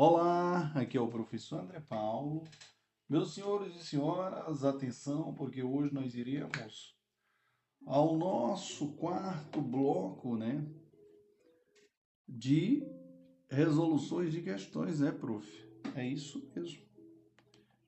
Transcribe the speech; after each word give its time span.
Olá, 0.00 0.70
aqui 0.76 0.96
é 0.96 1.00
o 1.00 1.08
professor 1.08 1.58
André 1.58 1.80
Paulo. 1.80 2.44
Meus 3.08 3.34
senhores 3.34 3.74
e 3.74 3.84
senhoras, 3.84 4.62
atenção, 4.62 5.34
porque 5.34 5.60
hoje 5.60 5.92
nós 5.92 6.14
iremos 6.14 6.96
ao 7.84 8.16
nosso 8.16 8.92
quarto 8.92 9.60
bloco, 9.60 10.36
né, 10.36 10.64
de 12.28 12.86
resoluções 13.50 14.30
de 14.30 14.40
questões, 14.40 15.00
né, 15.00 15.10
prof? 15.10 15.44
É 15.96 16.06
isso 16.06 16.48
mesmo. 16.54 16.80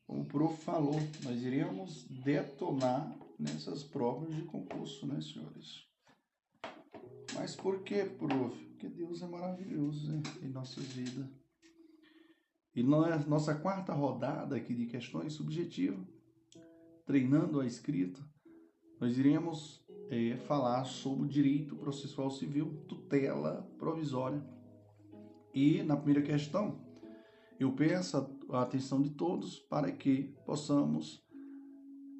Como 0.05 0.23
o 0.23 0.27
prof 0.27 0.65
falou, 0.65 0.97
nós 1.23 1.41
iremos 1.41 2.09
detonar 2.09 3.17
nessas 3.39 3.85
provas 3.85 4.35
de 4.35 4.43
concurso, 4.43 5.07
né, 5.07 5.21
senhores? 5.21 5.87
Mas 7.37 7.55
por 7.55 7.85
que, 7.85 8.05
prof? 8.05 8.67
Porque 8.71 8.89
Deus 8.89 9.23
é 9.23 9.29
maravilhoso 9.29 10.11
né, 10.11 10.21
em 10.43 10.49
nossas 10.49 10.87
vidas. 10.87 11.40
E 12.75 12.83
nós, 12.83 13.27
nossa 13.27 13.55
quarta 13.55 13.93
rodada 13.93 14.57
aqui 14.57 14.75
de 14.75 14.87
questões 14.87 15.33
subjetivas, 15.33 16.07
treinando 17.05 17.61
a 17.61 17.67
escrita, 17.67 18.21
nós 19.01 19.19
iremos 19.19 19.85
é, 20.11 20.37
falar 20.47 20.85
sobre 20.85 21.25
o 21.25 21.29
direito 21.29 21.75
processual 21.75 22.31
civil, 22.31 22.85
tutela 22.87 23.69
provisória. 23.79 24.45
E 25.53 25.83
na 25.83 25.97
primeira 25.97 26.23
questão, 26.23 26.81
eu 27.59 27.73
peço 27.73 28.17
a 28.51 28.63
atenção 28.63 29.03
de 29.03 29.11
todos 29.11 29.59
para 29.59 29.91
que 29.91 30.35
possamos 30.47 31.25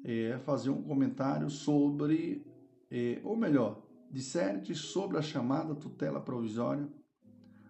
é, 0.03 0.37
fazer 0.39 0.69
um 0.69 0.81
comentário 0.81 1.49
sobre, 1.49 2.45
é, 2.89 3.21
ou 3.23 3.35
melhor, 3.35 3.81
disserte 4.09 4.75
sobre 4.75 5.17
a 5.17 5.21
chamada 5.21 5.73
tutela 5.73 6.19
provisória, 6.19 6.87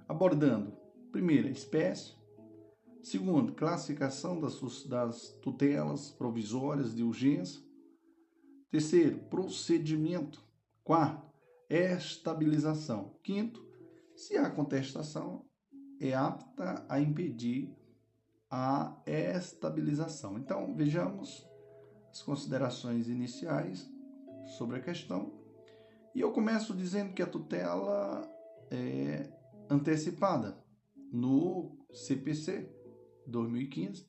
abordando, 0.08 0.74
primeiro, 1.12 1.48
a 1.48 1.52
espécie, 1.52 2.16
Segundo, 3.04 3.54
classificação 3.54 4.40
das, 4.40 4.84
das 4.86 5.30
tutelas 5.42 6.12
provisórias 6.12 6.96
de 6.96 7.04
urgência. 7.04 7.62
Terceiro, 8.70 9.18
procedimento. 9.30 10.44
Quarto, 10.84 11.32
estabilização. 11.70 13.16
Quinto, 13.24 13.66
se 14.16 14.38
há 14.38 14.50
contestação, 14.50 15.46
é 16.00 16.14
apta 16.14 16.86
a 16.88 17.00
impedir 17.00 17.76
a 18.50 19.02
estabilização. 19.06 20.38
Então, 20.38 20.76
vejamos 20.76 21.48
as 22.12 22.22
considerações 22.22 23.08
iniciais 23.08 23.90
sobre 24.58 24.78
a 24.78 24.82
questão. 24.82 25.34
E 26.14 26.20
eu 26.20 26.32
começo 26.32 26.76
dizendo 26.76 27.14
que 27.14 27.22
a 27.22 27.28
tutela 27.28 28.30
é 28.70 29.30
antecipada 29.70 30.58
no 31.12 31.78
CPC, 31.94 32.70
2015, 33.32 34.06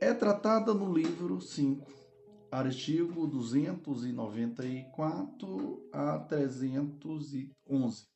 é 0.00 0.12
tratada 0.12 0.74
no 0.74 0.92
livro 0.92 1.40
5, 1.40 1.88
artigo 2.50 3.26
294 3.26 5.88
a 5.92 6.18
311, 6.20 8.08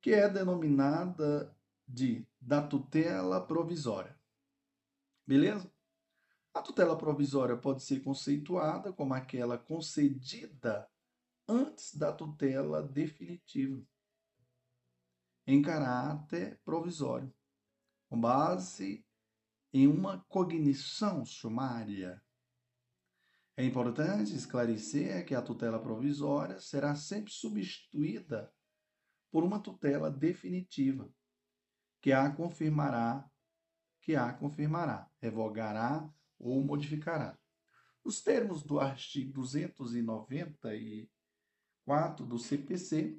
que 0.00 0.14
é 0.14 0.28
denominada 0.28 1.52
de 1.86 2.26
da 2.40 2.66
tutela 2.66 3.44
provisória. 3.44 4.18
Beleza? 5.26 5.70
A 6.54 6.62
tutela 6.62 6.96
provisória 6.96 7.56
pode 7.56 7.82
ser 7.82 8.00
conceituada 8.00 8.92
como 8.92 9.12
aquela 9.12 9.58
concedida 9.58 10.88
antes 11.48 11.92
da 11.94 12.12
tutela 12.12 12.82
definitiva, 12.82 13.84
em 15.46 15.60
caráter 15.60 16.60
provisório 16.64 17.34
com 18.10 18.20
base 18.20 19.06
em 19.72 19.86
uma 19.86 20.18
cognição 20.28 21.24
sumária. 21.24 22.20
É 23.56 23.64
importante 23.64 24.34
esclarecer 24.34 25.24
que 25.24 25.32
a 25.32 25.40
tutela 25.40 25.80
provisória 25.80 26.58
será 26.58 26.96
sempre 26.96 27.32
substituída 27.32 28.52
por 29.30 29.44
uma 29.44 29.60
tutela 29.60 30.10
definitiva, 30.10 31.08
que 32.02 32.10
a 32.10 32.34
confirmará, 32.34 33.30
que 34.00 34.16
a 34.16 34.32
confirmará, 34.32 35.08
revogará 35.20 36.12
ou 36.36 36.64
modificará. 36.64 37.38
Os 38.02 38.20
termos 38.20 38.64
do 38.64 38.80
artigo 38.80 39.32
294 39.34 42.26
do 42.26 42.40
CPC, 42.40 43.16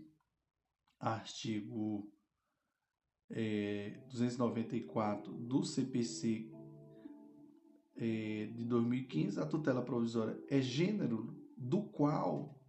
artigo 0.99 2.11
é, 3.33 3.97
294 4.09 5.33
do 5.33 5.63
CPC 5.63 6.49
é, 7.95 8.49
de 8.53 8.65
2015, 8.65 9.39
a 9.39 9.45
tutela 9.45 9.81
provisória 9.81 10.37
é 10.49 10.61
gênero 10.61 11.35
do 11.55 11.83
qual 11.83 12.59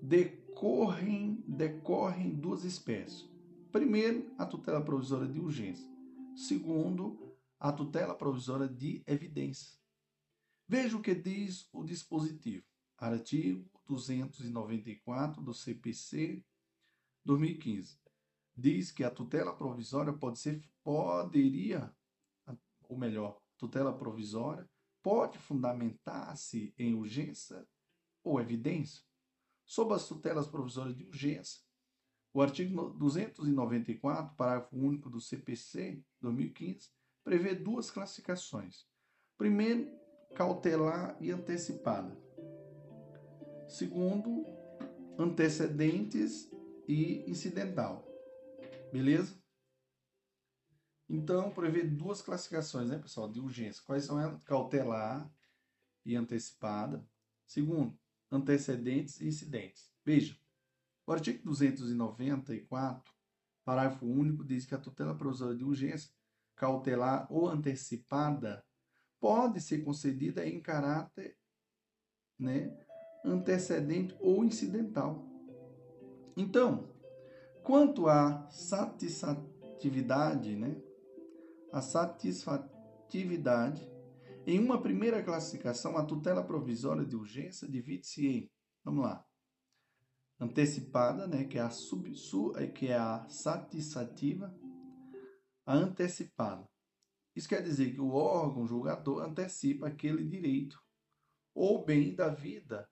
decorrem, 0.00 1.44
decorrem 1.46 2.34
duas 2.34 2.64
espécies. 2.64 3.28
Primeiro, 3.70 4.30
a 4.38 4.46
tutela 4.46 4.82
provisória 4.82 5.26
de 5.26 5.40
urgência. 5.40 5.88
Segundo, 6.34 7.34
a 7.58 7.72
tutela 7.72 8.14
provisória 8.14 8.68
de 8.68 9.02
evidência. 9.06 9.78
Veja 10.68 10.96
o 10.96 11.02
que 11.02 11.14
diz 11.14 11.68
o 11.72 11.84
dispositivo. 11.84 12.64
Artigo 12.96 13.68
294 13.86 15.42
do 15.42 15.52
CPC 15.52 16.42
2015 17.24 18.01
diz 18.56 18.90
que 18.90 19.04
a 19.04 19.10
tutela 19.10 19.54
provisória 19.54 20.12
pode 20.12 20.38
ser, 20.38 20.62
poderia, 20.82 21.94
ou 22.88 22.96
melhor, 22.96 23.40
tutela 23.56 23.96
provisória 23.96 24.68
pode 25.02 25.38
fundamentar-se 25.38 26.72
em 26.78 26.94
urgência 26.94 27.66
ou 28.22 28.40
evidência. 28.40 29.04
Sob 29.64 29.94
as 29.94 30.06
tutelas 30.06 30.46
provisórias 30.46 30.96
de 30.96 31.04
urgência, 31.04 31.60
o 32.34 32.40
artigo 32.40 32.90
294, 32.90 34.34
parágrafo 34.36 34.76
único 34.76 35.10
do 35.10 35.20
CPC 35.20 36.02
2015, 36.20 36.90
prevê 37.24 37.54
duas 37.54 37.90
classificações. 37.90 38.86
Primeiro, 39.36 39.90
cautelar 40.34 41.16
e 41.20 41.30
antecipada. 41.30 42.16
Segundo, 43.68 44.46
antecedentes 45.18 46.50
e 46.88 47.28
incidental. 47.30 48.11
Beleza? 48.92 49.40
Então, 51.08 51.50
prevê 51.50 51.82
duas 51.82 52.20
classificações, 52.20 52.88
né, 52.88 52.98
pessoal, 52.98 53.30
de 53.30 53.40
urgência. 53.40 53.82
Quais 53.84 54.04
são 54.04 54.20
elas? 54.20 54.42
Cautelar 54.44 55.30
e 56.04 56.14
antecipada. 56.14 57.02
Segundo, 57.46 57.98
antecedentes 58.30 59.20
e 59.20 59.26
incidentes. 59.26 59.90
Veja, 60.04 60.36
o 61.06 61.12
artigo 61.12 61.42
294, 61.44 63.12
parágrafo 63.64 64.06
único, 64.06 64.44
diz 64.44 64.66
que 64.66 64.74
a 64.74 64.78
tutela 64.78 65.16
provisória 65.16 65.56
de 65.56 65.64
urgência, 65.64 66.10
cautelar 66.54 67.26
ou 67.32 67.48
antecipada, 67.48 68.64
pode 69.18 69.60
ser 69.60 69.84
concedida 69.84 70.46
em 70.46 70.60
caráter 70.60 71.36
né, 72.38 72.76
antecedente 73.24 74.14
ou 74.20 74.44
incidental. 74.44 75.26
Então, 76.36 76.91
Quanto 77.62 78.08
à 78.08 78.50
satisfatividade, 78.50 80.56
né? 80.56 80.82
A 81.72 81.80
satisfatividade, 81.80 83.88
em 84.46 84.58
uma 84.58 84.82
primeira 84.82 85.22
classificação, 85.22 85.96
a 85.96 86.04
tutela 86.04 86.44
provisória 86.44 87.04
de 87.04 87.14
urgência 87.14 87.68
divide-se 87.68 88.26
em, 88.26 88.50
vamos 88.84 89.04
lá, 89.04 89.24
antecipada, 90.40 91.28
né, 91.28 91.44
que 91.44 91.56
é 91.56 91.60
a 91.60 91.70
sub, 91.70 92.12
su, 92.16 92.52
eh, 92.56 92.66
que 92.66 92.88
é 92.88 92.96
a 92.96 93.28
satisfativa, 93.28 94.52
a 95.64 95.74
antecipada. 95.74 96.68
Isso 97.34 97.48
quer 97.48 97.62
dizer 97.62 97.94
que 97.94 98.00
o 98.00 98.10
órgão 98.10 98.66
julgador 98.66 99.22
antecipa 99.22 99.86
aquele 99.86 100.24
direito 100.24 100.82
ou 101.54 101.84
bem 101.84 102.14
da 102.14 102.28
vida 102.28 102.88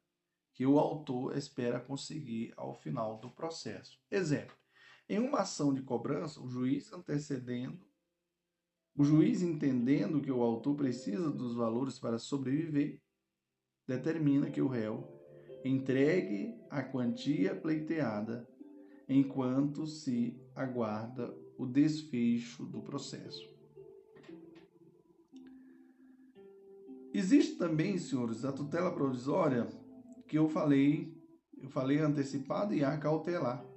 que 0.54 0.64
o 0.64 0.78
autor 0.78 1.36
espera 1.36 1.80
conseguir 1.80 2.54
ao 2.56 2.74
final 2.74 3.18
do 3.18 3.30
processo. 3.30 3.98
Exemplo: 4.10 4.56
em 5.10 5.18
uma 5.18 5.40
ação 5.40 5.74
de 5.74 5.82
cobrança, 5.82 6.40
o 6.40 6.48
juiz 6.48 6.92
antecedendo, 6.92 7.84
o 8.96 9.02
juiz 9.02 9.42
entendendo 9.42 10.20
que 10.20 10.30
o 10.30 10.40
autor 10.40 10.76
precisa 10.76 11.28
dos 11.28 11.56
valores 11.56 11.98
para 11.98 12.16
sobreviver, 12.16 13.02
determina 13.88 14.52
que 14.52 14.62
o 14.62 14.68
réu 14.68 15.04
entregue 15.64 16.54
a 16.70 16.80
quantia 16.80 17.56
pleiteada 17.56 18.48
enquanto 19.08 19.84
se 19.84 20.40
aguarda 20.54 21.36
o 21.58 21.66
desfecho 21.66 22.64
do 22.64 22.80
processo. 22.80 23.52
Existe 27.12 27.56
também, 27.56 27.98
senhores, 27.98 28.44
a 28.44 28.52
tutela 28.52 28.94
provisória 28.94 29.66
que 30.28 30.38
eu 30.38 30.48
falei, 30.48 31.12
eu 31.58 31.68
falei 31.68 31.98
antecipada 31.98 32.76
e 32.76 32.84
a 32.84 32.96
cautelar. 32.96 33.69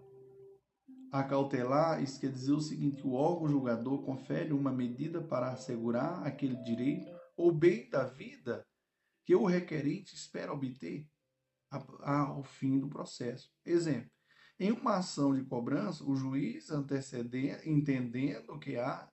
A 1.14 1.24
cautelar, 1.24 2.02
isso 2.02 2.20
quer 2.20 2.32
dizer 2.32 2.54
o 2.54 2.60
seguinte: 2.60 3.06
o 3.06 3.14
órgão 3.14 3.48
julgador 3.48 4.04
confere 4.04 4.52
uma 4.52 4.72
medida 4.72 5.22
para 5.22 5.52
assegurar 5.52 6.26
aquele 6.26 6.56
direito 6.64 7.08
ou 7.38 7.52
bem 7.52 7.88
da 7.88 8.04
vida 8.04 8.68
que 9.24 9.36
o 9.36 9.46
requerente 9.46 10.16
espera 10.16 10.52
obter 10.52 11.08
ao 12.02 12.44
fim 12.44 12.80
do 12.80 12.90
processo. 12.90 13.54
Exemplo: 13.64 14.10
em 14.60 14.72
uma 14.72 14.98
ação 14.98 15.36
de 15.36 15.46
cobrança, 15.46 16.04
o 16.04 16.16
juiz 16.16 16.72
antecedendo, 16.72 17.62
entendendo 17.70 18.58
que 18.58 18.76
há 18.78 19.08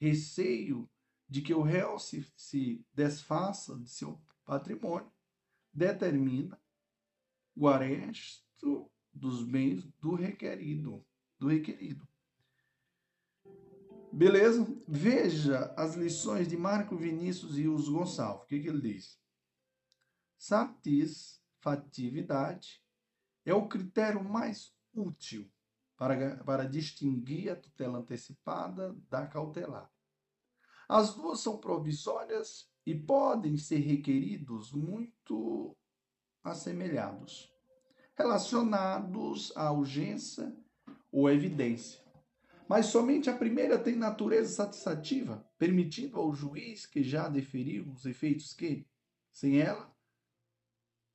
receio 0.00 0.90
de 1.28 1.40
que 1.40 1.54
o 1.54 1.62
réu 1.62 2.00
se, 2.00 2.26
se 2.36 2.84
desfaça 2.92 3.78
de 3.78 3.88
seu 3.88 4.20
patrimônio, 4.44 5.10
determina 5.72 6.60
o 7.54 7.68
aresto 7.68 8.90
dos 9.16 9.42
bens 9.42 9.84
do 10.00 10.14
requerido, 10.14 11.04
do 11.38 11.48
requerido. 11.48 12.06
Beleza? 14.12 14.66
Veja 14.86 15.72
as 15.76 15.94
lições 15.94 16.46
de 16.48 16.56
Marco 16.56 16.96
Vinícius 16.96 17.58
e 17.58 17.68
os 17.68 17.88
Gonçalves. 17.88 18.44
O 18.44 18.46
que, 18.46 18.60
que 18.60 18.68
ele 18.68 18.80
diz? 18.80 19.20
Satisfatividade 20.38 22.80
é 23.44 23.52
o 23.52 23.68
critério 23.68 24.22
mais 24.22 24.72
útil 24.94 25.50
para, 25.96 26.36
para 26.44 26.64
distinguir 26.64 27.50
a 27.50 27.56
tutela 27.56 27.98
antecipada 27.98 28.94
da 29.10 29.26
cautelar. 29.26 29.90
As 30.88 31.14
duas 31.14 31.40
são 31.40 31.58
provisórias 31.58 32.70
e 32.84 32.94
podem 32.94 33.56
ser 33.56 33.78
requeridos 33.78 34.72
muito 34.72 35.76
assemelhados, 36.44 37.52
relacionados 38.16 39.52
à 39.54 39.70
urgência 39.70 40.56
ou 41.12 41.30
evidência. 41.30 42.00
Mas 42.68 42.86
somente 42.86 43.30
a 43.30 43.36
primeira 43.36 43.78
tem 43.78 43.94
natureza 43.94 44.52
satisfativa, 44.52 45.46
permitindo 45.58 46.18
ao 46.18 46.34
juiz 46.34 46.86
que 46.86 47.02
já 47.04 47.28
deferiu 47.28 47.92
os 47.92 48.04
efeitos 48.06 48.52
que, 48.52 48.86
sem 49.30 49.60
ela, 49.60 49.94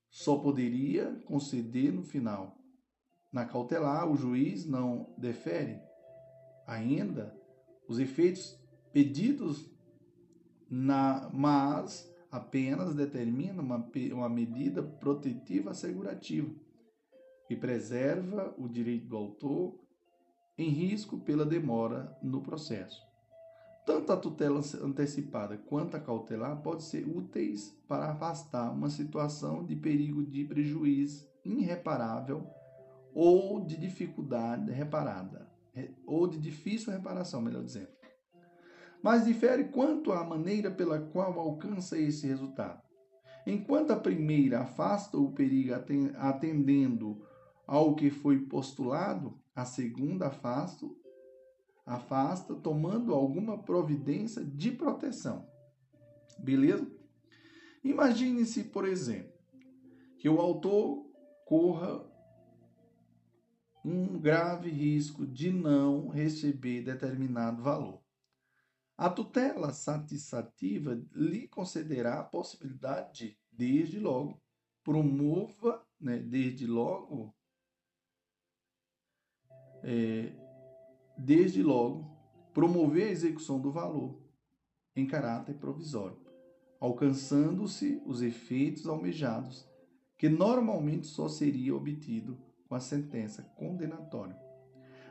só 0.10 0.38
poderia 0.38 1.20
conceder 1.26 1.92
no 1.92 2.04
final. 2.04 2.58
Na 3.32 3.46
cautelar, 3.46 4.10
o 4.10 4.16
juiz 4.16 4.66
não 4.66 5.14
defere 5.18 5.82
ainda 6.68 7.36
os 7.88 8.00
efeitos 8.00 8.58
pedidos, 8.94 9.70
na, 10.70 11.30
mas 11.34 12.10
apenas 12.30 12.94
determina 12.94 13.62
uma, 13.62 13.90
uma 14.14 14.30
medida 14.30 14.82
protetiva 14.82 15.72
assegurativa 15.72 16.50
que 17.52 17.56
preserva 17.58 18.56
o 18.58 18.66
direito 18.66 19.08
do 19.08 19.18
autor 19.18 19.78
em 20.58 20.70
risco 20.70 21.20
pela 21.20 21.46
demora 21.46 22.18
no 22.24 22.40
processo. 22.40 23.06
Tanto 23.86 24.14
a 24.14 24.16
tutela 24.16 24.62
antecipada 24.82 25.58
quanto 25.58 25.98
a 25.98 26.00
cautelar 26.00 26.62
podem 26.62 26.80
ser 26.80 27.06
úteis 27.06 27.78
para 27.90 28.06
afastar 28.06 28.72
uma 28.72 28.90
situação 28.90 29.66
de 29.66 29.76
perigo 29.76 30.24
de 30.24 30.46
prejuízo 30.46 31.28
irreparável 31.44 32.48
ou 33.14 33.60
de 33.60 33.76
dificuldade 33.76 34.72
reparada, 34.72 35.46
ou 36.08 36.28
de 36.28 36.38
difícil 36.40 36.94
reparação, 36.94 37.42
melhor 37.42 37.66
dizendo 37.66 37.90
mas 39.04 39.26
difere 39.26 39.66
quanto 39.66 40.14
à 40.14 40.24
maneira 40.24 40.72
pela 40.72 41.00
qual 41.00 41.38
alcança 41.40 41.98
esse 41.98 42.28
resultado. 42.28 42.80
Enquanto 43.48 43.90
a 43.90 44.00
primeira 44.00 44.60
afasta 44.60 45.18
o 45.18 45.32
perigo 45.32 45.74
atendendo 46.20 47.20
ao 47.72 47.96
que 47.96 48.10
foi 48.10 48.38
postulado, 48.38 49.40
a 49.56 49.64
segunda 49.64 50.28
afasta, 50.28 50.86
afasta 51.86 52.54
tomando 52.54 53.14
alguma 53.14 53.64
providência 53.64 54.44
de 54.44 54.74
proteção. 54.74 55.48
Beleza? 56.38 56.86
Imagine-se, 57.82 58.66
por 58.66 58.86
exemplo, 58.86 59.32
que 60.20 60.28
o 60.28 60.42
autor 60.42 61.10
corra 61.46 62.06
um 63.86 64.20
grave 64.20 64.70
risco 64.70 65.26
de 65.26 65.50
não 65.50 66.10
receber 66.10 66.82
determinado 66.82 67.64
valor. 67.64 68.04
A 68.98 69.10
tutela 69.10 69.72
satisfativa 69.72 71.02
lhe 71.16 71.48
concederá 71.48 72.20
a 72.20 72.24
possibilidade 72.26 73.30
de, 73.30 73.38
desde 73.50 73.98
logo, 73.98 74.44
promova, 74.84 75.88
né, 75.98 76.18
desde 76.20 76.68
logo, 76.68 77.34
é, 79.84 80.32
desde 81.18 81.62
logo, 81.62 82.10
promover 82.54 83.08
a 83.08 83.12
execução 83.12 83.60
do 83.60 83.72
valor 83.72 84.20
em 84.96 85.06
caráter 85.06 85.56
provisório, 85.56 86.18
alcançando-se 86.80 88.02
os 88.06 88.22
efeitos 88.22 88.88
almejados, 88.88 89.70
que 90.18 90.30
normalmente 90.30 91.08
só 91.08 91.28
seria 91.28 91.76
obtido 91.76 92.38
com 92.68 92.76
a 92.76 92.80
sentença 92.80 93.44
condenatória. 93.56 94.38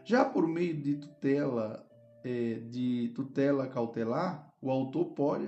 Já 0.04 0.24
por 0.24 0.46
meio 0.46 0.80
de 0.80 0.96
tutela 0.96 1.86
é, 2.22 2.54
de 2.70 3.12
tutela 3.14 3.66
cautelar, 3.66 4.52
o 4.60 4.70
autor 4.70 5.06
pode 5.12 5.46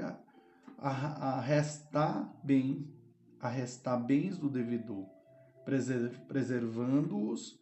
arrestar 0.79 2.35
bem, 2.43 2.91
arrestar 3.39 3.99
bens 3.99 4.39
do 4.39 4.49
devedor, 4.49 5.07
preservando-os 6.29 7.62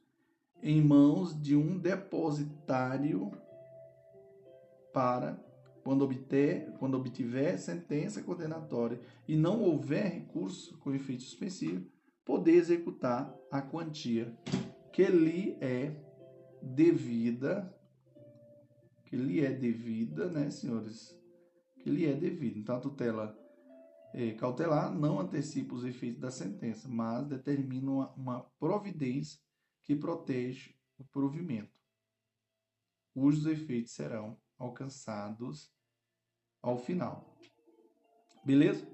em 0.63 0.83
mãos 0.83 1.41
de 1.41 1.57
um 1.57 1.79
depositário 1.79 3.31
para 4.93 5.39
quando 5.83 6.03
obter, 6.03 6.73
quando 6.79 6.97
obtiver 6.97 7.59
sentença 7.59 8.23
condenatória 8.23 9.01
e 9.27 9.37
não 9.37 9.63
houver 9.63 10.13
recurso 10.13 10.77
com 10.79 10.95
efeito 10.95 11.23
suspensivo, 11.23 11.87
poder 12.25 12.53
executar 12.53 13.35
a 13.51 13.63
quantia 13.63 14.37
que 14.93 15.07
lhe 15.07 15.57
é 15.61 15.97
devida 16.63 17.75
que 19.11 19.17
lhe 19.17 19.45
é 19.45 19.53
devida, 19.53 20.31
né, 20.31 20.49
senhores? 20.51 21.19
Que 21.81 21.91
lhe 21.91 22.07
é 22.07 22.15
devida. 22.15 22.57
Então, 22.61 22.77
a 22.77 22.81
tutela 22.81 23.37
é, 24.15 24.31
cautelar 24.35 24.95
não 24.97 25.19
antecipa 25.19 25.75
os 25.75 25.85
efeitos 25.85 26.21
da 26.21 26.31
sentença, 26.31 26.89
mas 26.89 27.27
determina 27.27 27.91
uma, 27.91 28.13
uma 28.15 28.41
providência 28.61 29.41
que 29.91 29.97
protege 29.97 30.73
o 30.99 31.05
provimento, 31.05 31.77
cujos 33.13 33.45
efeitos 33.45 33.91
serão 33.91 34.41
alcançados 34.57 35.69
ao 36.63 36.79
final. 36.79 37.37
Beleza? 38.45 38.87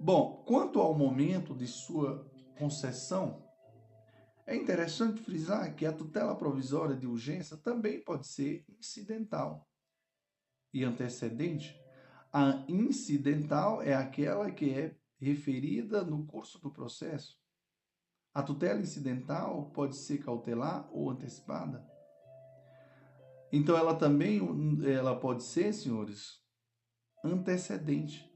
Bom, 0.00 0.42
quanto 0.48 0.80
ao 0.80 0.98
momento 0.98 1.54
de 1.54 1.68
sua 1.68 2.28
concessão, 2.58 3.48
é 4.44 4.56
interessante 4.56 5.22
frisar 5.22 5.72
que 5.76 5.86
a 5.86 5.92
tutela 5.92 6.34
provisória 6.34 6.96
de 6.96 7.06
urgência 7.06 7.56
também 7.56 8.02
pode 8.02 8.26
ser 8.26 8.64
incidental 8.68 9.70
e 10.72 10.82
antecedente. 10.82 11.80
A 12.32 12.64
incidental 12.66 13.80
é 13.80 13.94
aquela 13.94 14.50
que 14.50 14.70
é 14.70 14.96
referida 15.20 16.02
no 16.02 16.26
curso 16.26 16.58
do 16.58 16.68
processo. 16.68 17.43
A 18.34 18.42
tutela 18.42 18.80
incidental 18.80 19.70
pode 19.72 19.96
ser 19.96 20.18
cautelar 20.18 20.88
ou 20.92 21.08
antecipada. 21.08 21.88
Então 23.52 23.76
ela 23.76 23.94
também 23.94 24.40
ela 24.84 25.14
pode 25.14 25.44
ser, 25.44 25.72
senhores, 25.72 26.42
antecedente. 27.24 28.28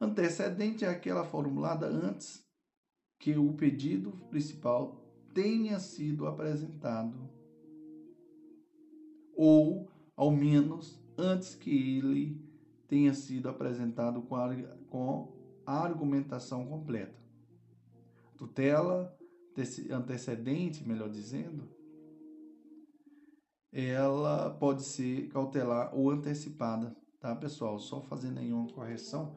Antecedente 0.00 0.84
é 0.84 0.88
aquela 0.88 1.24
formulada 1.24 1.86
antes 1.86 2.44
que 3.20 3.36
o 3.36 3.52
pedido 3.54 4.12
principal 4.28 5.04
tenha 5.32 5.78
sido 5.78 6.26
apresentado, 6.26 7.30
ou 9.36 9.88
ao 10.16 10.32
menos 10.32 11.00
antes 11.16 11.54
que 11.54 11.98
ele 11.98 12.44
tenha 12.88 13.14
sido 13.14 13.48
apresentado 13.48 14.22
com 14.22 14.34
a, 14.34 14.54
com 14.88 15.62
a 15.64 15.80
argumentação 15.80 16.66
completa. 16.66 17.16
Tutela 18.36 19.17
antecedente, 19.90 20.86
melhor 20.86 21.08
dizendo, 21.08 21.68
ela 23.72 24.50
pode 24.50 24.82
ser 24.82 25.28
cautelar 25.28 25.94
ou 25.94 26.10
antecipada, 26.10 26.96
tá, 27.20 27.34
pessoal? 27.36 27.78
Só 27.78 28.00
fazendo 28.02 28.38
aí 28.38 28.52
uma 28.52 28.72
correção, 28.72 29.36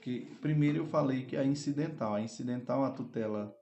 que 0.00 0.26
primeiro 0.40 0.78
eu 0.78 0.86
falei 0.86 1.24
que 1.24 1.36
a 1.36 1.44
incidental, 1.44 2.14
a 2.14 2.20
incidental 2.20 2.84
a 2.84 2.90
tutela 2.90 3.54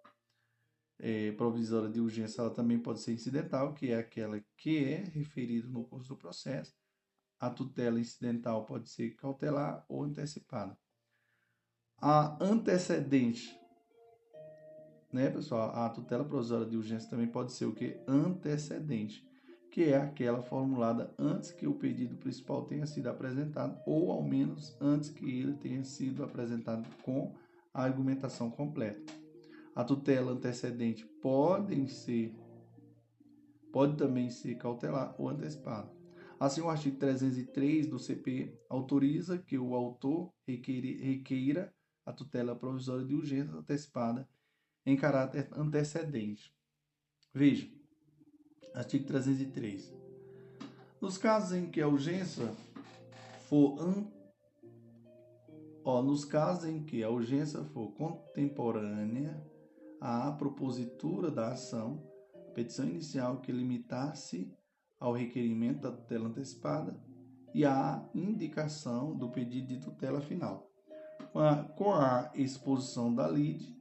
é, 0.99 1.33
provisória 1.33 1.89
de 1.89 2.01
urgência 2.01 2.43
ela 2.43 2.51
também 2.51 2.79
pode 2.79 3.01
ser 3.01 3.13
incidental, 3.13 3.75
que 3.75 3.91
é 3.91 3.99
aquela 3.99 4.43
que 4.57 4.85
é 4.85 5.05
referida 5.05 5.69
no 5.69 5.85
curso 5.85 6.11
do 6.11 6.17
processo. 6.17 6.75
A 7.39 7.49
tutela 7.49 7.99
incidental 7.99 8.67
pode 8.67 8.91
ser 8.91 9.15
cautelar 9.17 9.85
ou 9.89 10.05
antecipada. 10.05 10.77
A 11.97 12.43
antecedente 12.43 13.60
né, 15.13 15.31
pessoal? 15.31 15.71
A 15.75 15.89
tutela 15.89 16.25
provisória 16.25 16.67
de 16.67 16.77
urgência 16.77 17.11
também 17.11 17.27
pode 17.27 17.53
ser 17.53 17.67
o 17.67 17.73
que? 17.73 17.97
Antecedente, 18.07 19.27
que 19.71 19.85
é 19.85 19.97
aquela 19.97 20.43
formulada 20.43 21.13
antes 21.19 21.53
que 21.53 21.67
o 21.67 21.75
pedido 21.75 22.17
principal 22.17 22.65
tenha 22.65 22.87
sido 22.87 23.09
apresentado, 23.09 23.81
ou 23.87 24.11
ao 24.11 24.23
menos 24.23 24.77
antes 24.81 25.11
que 25.11 25.25
ele 25.25 25.55
tenha 25.55 25.85
sido 25.85 26.23
apresentado 26.23 26.89
com 27.03 27.35
a 27.73 27.83
argumentação 27.83 28.51
completa. 28.51 29.13
A 29.75 29.85
tutela 29.85 30.33
antecedente 30.33 31.07
podem 31.23 31.87
ser 31.87 32.35
pode 33.73 33.97
também 33.97 34.29
ser 34.31 34.57
cautelar 34.57 35.15
ou 35.17 35.29
antecipada. 35.29 35.89
Assim, 36.41 36.61
o 36.61 36.69
artigo 36.69 36.97
303 36.97 37.87
do 37.87 38.01
CP 38.01 38.59
autoriza 38.69 39.39
que 39.39 39.57
o 39.57 39.75
autor 39.75 40.33
requeira 40.45 41.73
a 42.05 42.13
tutela 42.13 42.57
provisória 42.57 43.05
de 43.05 43.15
urgência 43.15 43.55
antecipada 43.55 44.29
em 44.85 44.97
caráter 44.97 45.49
antecedente. 45.53 46.55
Veja, 47.33 47.69
artigo 48.75 49.07
303. 49.07 49.93
Nos 51.01 51.17
casos 51.17 51.53
em 51.57 51.71
que 51.71 51.81
a 51.81 51.89
urgência 51.89 52.47
for 53.49 53.81
an... 53.81 54.07
Ó, 55.85 56.03
nos 56.03 56.25
casos 56.25 56.69
em 56.69 56.83
que 56.83 57.03
a 57.03 57.09
urgência 57.09 57.65
for 57.65 57.93
contemporânea 57.93 59.43
à 60.01 60.31
propositura 60.33 61.31
da 61.31 61.53
ação, 61.53 62.03
petição 62.55 62.87
inicial 62.87 63.41
que 63.41 63.51
limitasse 63.51 64.53
ao 64.99 65.13
requerimento 65.15 65.81
da 65.81 65.93
tutela 65.93 66.29
antecipada 66.29 67.01
e 67.55 67.65
à 67.65 68.07
indicação 68.15 69.17
do 69.17 69.31
pedido 69.31 69.69
de 69.69 69.79
tutela 69.79 70.21
final. 70.21 70.71
Com 71.77 71.95
a 71.95 72.31
exposição 72.35 73.15
da 73.15 73.27
lide, 73.27 73.80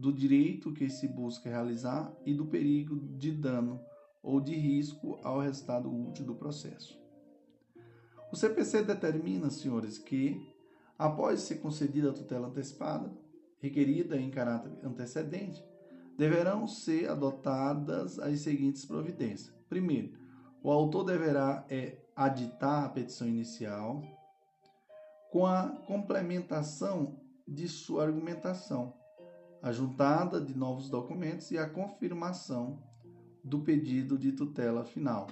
do 0.00 0.10
direito 0.10 0.72
que 0.72 0.88
se 0.88 1.06
busca 1.06 1.50
realizar 1.50 2.10
e 2.24 2.32
do 2.32 2.46
perigo 2.46 2.96
de 2.96 3.30
dano 3.30 3.78
ou 4.22 4.40
de 4.40 4.54
risco 4.54 5.18
ao 5.22 5.40
resultado 5.40 5.94
útil 5.94 6.24
do 6.24 6.34
processo. 6.34 6.98
O 8.32 8.36
CPC 8.36 8.82
determina, 8.82 9.50
senhores, 9.50 9.98
que, 9.98 10.40
após 10.98 11.40
ser 11.40 11.56
concedida 11.56 12.10
a 12.10 12.14
tutela 12.14 12.48
antecipada, 12.48 13.12
requerida 13.58 14.16
em 14.16 14.30
caráter 14.30 14.72
antecedente, 14.82 15.62
deverão 16.16 16.66
ser 16.66 17.10
adotadas 17.10 18.18
as 18.18 18.40
seguintes 18.40 18.86
providências. 18.86 19.54
Primeiro, 19.68 20.18
o 20.62 20.70
autor 20.70 21.04
deverá 21.04 21.66
é, 21.68 21.98
aditar 22.16 22.84
a 22.84 22.88
petição 22.88 23.28
inicial 23.28 24.02
com 25.30 25.46
a 25.46 25.68
complementação 25.86 27.20
de 27.46 27.68
sua 27.68 28.04
argumentação, 28.04 28.94
a 29.62 29.72
juntada 29.72 30.40
de 30.40 30.56
novos 30.56 30.88
documentos 30.88 31.50
e 31.50 31.58
a 31.58 31.68
confirmação 31.68 32.82
do 33.44 33.60
pedido 33.60 34.18
de 34.18 34.32
tutela 34.32 34.84
final, 34.84 35.26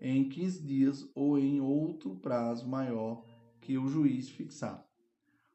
em 0.00 0.28
15 0.28 0.62
dias 0.62 1.08
ou 1.14 1.38
em 1.38 1.60
outro 1.60 2.16
prazo 2.16 2.68
maior 2.68 3.24
que 3.60 3.78
o 3.78 3.88
juiz 3.88 4.28
fixar. 4.28 4.86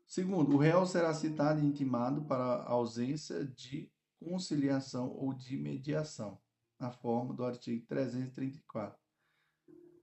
Segundo, 0.07 0.55
o 0.55 0.57
réu 0.57 0.86
será 0.86 1.13
citado 1.13 1.60
e 1.60 1.65
intimado 1.65 2.22
para 2.24 2.63
ausência 2.63 3.46
de 3.46 3.91
conciliação 4.19 5.13
ou 5.15 5.34
de 5.34 5.57
mediação, 5.57 6.39
na 6.79 6.89
forma 6.89 7.34
do 7.34 7.43
artigo 7.43 7.86
334. 7.86 8.98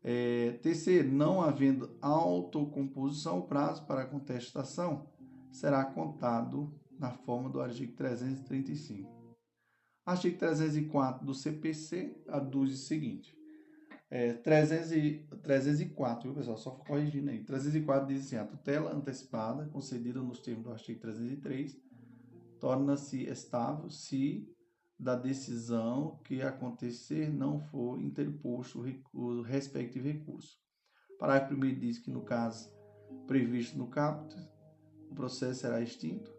É, 0.02 0.58
terceiro, 0.62 1.10
não 1.10 1.40
havendo 1.40 1.96
autocomposição, 2.02 3.38
o 3.38 3.48
prazo 3.48 3.86
para 3.86 4.04
contestação 4.04 5.08
será 5.50 5.82
contado 5.82 6.78
na 6.98 7.10
forma 7.10 7.48
do 7.48 7.60
artigo 7.60 7.94
335. 7.94 9.10
Artigo 10.06 10.38
304 10.38 11.24
do 11.24 11.34
CPC 11.34 12.24
aduz 12.28 12.72
o 12.72 12.76
seguinte: 12.76 13.36
é, 14.10 14.34
300 14.34 14.92
e, 14.92 15.26
304, 15.42 16.22
viu, 16.22 16.34
pessoal? 16.34 16.56
Só 16.56 16.70
corrigindo 16.70 17.30
aí. 17.30 17.42
304 17.42 18.06
diz 18.06 18.26
assim: 18.26 18.36
a 18.36 18.44
tutela 18.44 18.94
antecipada 18.94 19.66
concedida 19.66 20.20
nos 20.20 20.40
termos 20.40 20.64
do 20.64 20.72
artigo 20.72 21.00
303 21.00 21.76
torna-se 22.60 23.24
estável 23.24 23.90
se 23.90 24.48
da 24.98 25.14
decisão 25.14 26.18
que 26.24 26.40
acontecer 26.40 27.28
não 27.28 27.60
for 27.60 28.00
interposto 28.00 28.84
o 29.12 29.42
respectivo 29.42 30.06
recurso. 30.06 30.58
Parágrafo 31.18 31.54
1 31.54 31.78
diz 31.78 31.98
que, 31.98 32.10
no 32.10 32.22
caso 32.22 32.72
previsto 33.26 33.76
no 33.76 33.88
caput, 33.88 34.34
o 35.10 35.14
processo 35.14 35.60
será 35.60 35.80
extinto. 35.80 36.33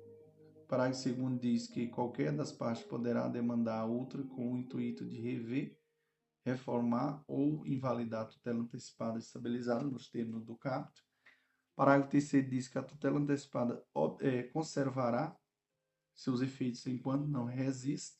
Parágrafo 0.67 1.09
2 1.09 1.39
diz 1.39 1.67
que 1.67 1.87
qualquer 1.87 2.31
das 2.31 2.51
partes 2.51 2.83
poderá 2.83 3.27
demandar 3.27 3.79
a 3.79 3.85
outra 3.85 4.23
com 4.23 4.53
o 4.53 4.57
intuito 4.57 5.05
de 5.05 5.19
rever, 5.19 5.77
reformar 6.43 7.23
ou 7.27 7.65
invalidar 7.65 8.23
a 8.23 8.25
tutela 8.25 8.59
antecipada 8.59 9.19
estabilizada 9.19 9.83
nos 9.83 10.09
termos 10.09 10.43
do 10.43 10.55
caput. 10.55 11.03
Parágrafo 11.75 12.09
3 12.11 12.49
diz 12.49 12.67
que 12.67 12.77
a 12.77 12.83
tutela 12.83 13.19
antecipada 13.19 13.83
é, 14.21 14.43
conservará 14.43 15.37
seus 16.15 16.41
efeitos 16.41 16.85
enquanto 16.87 17.27
não 17.27 17.45
resista, 17.45 18.17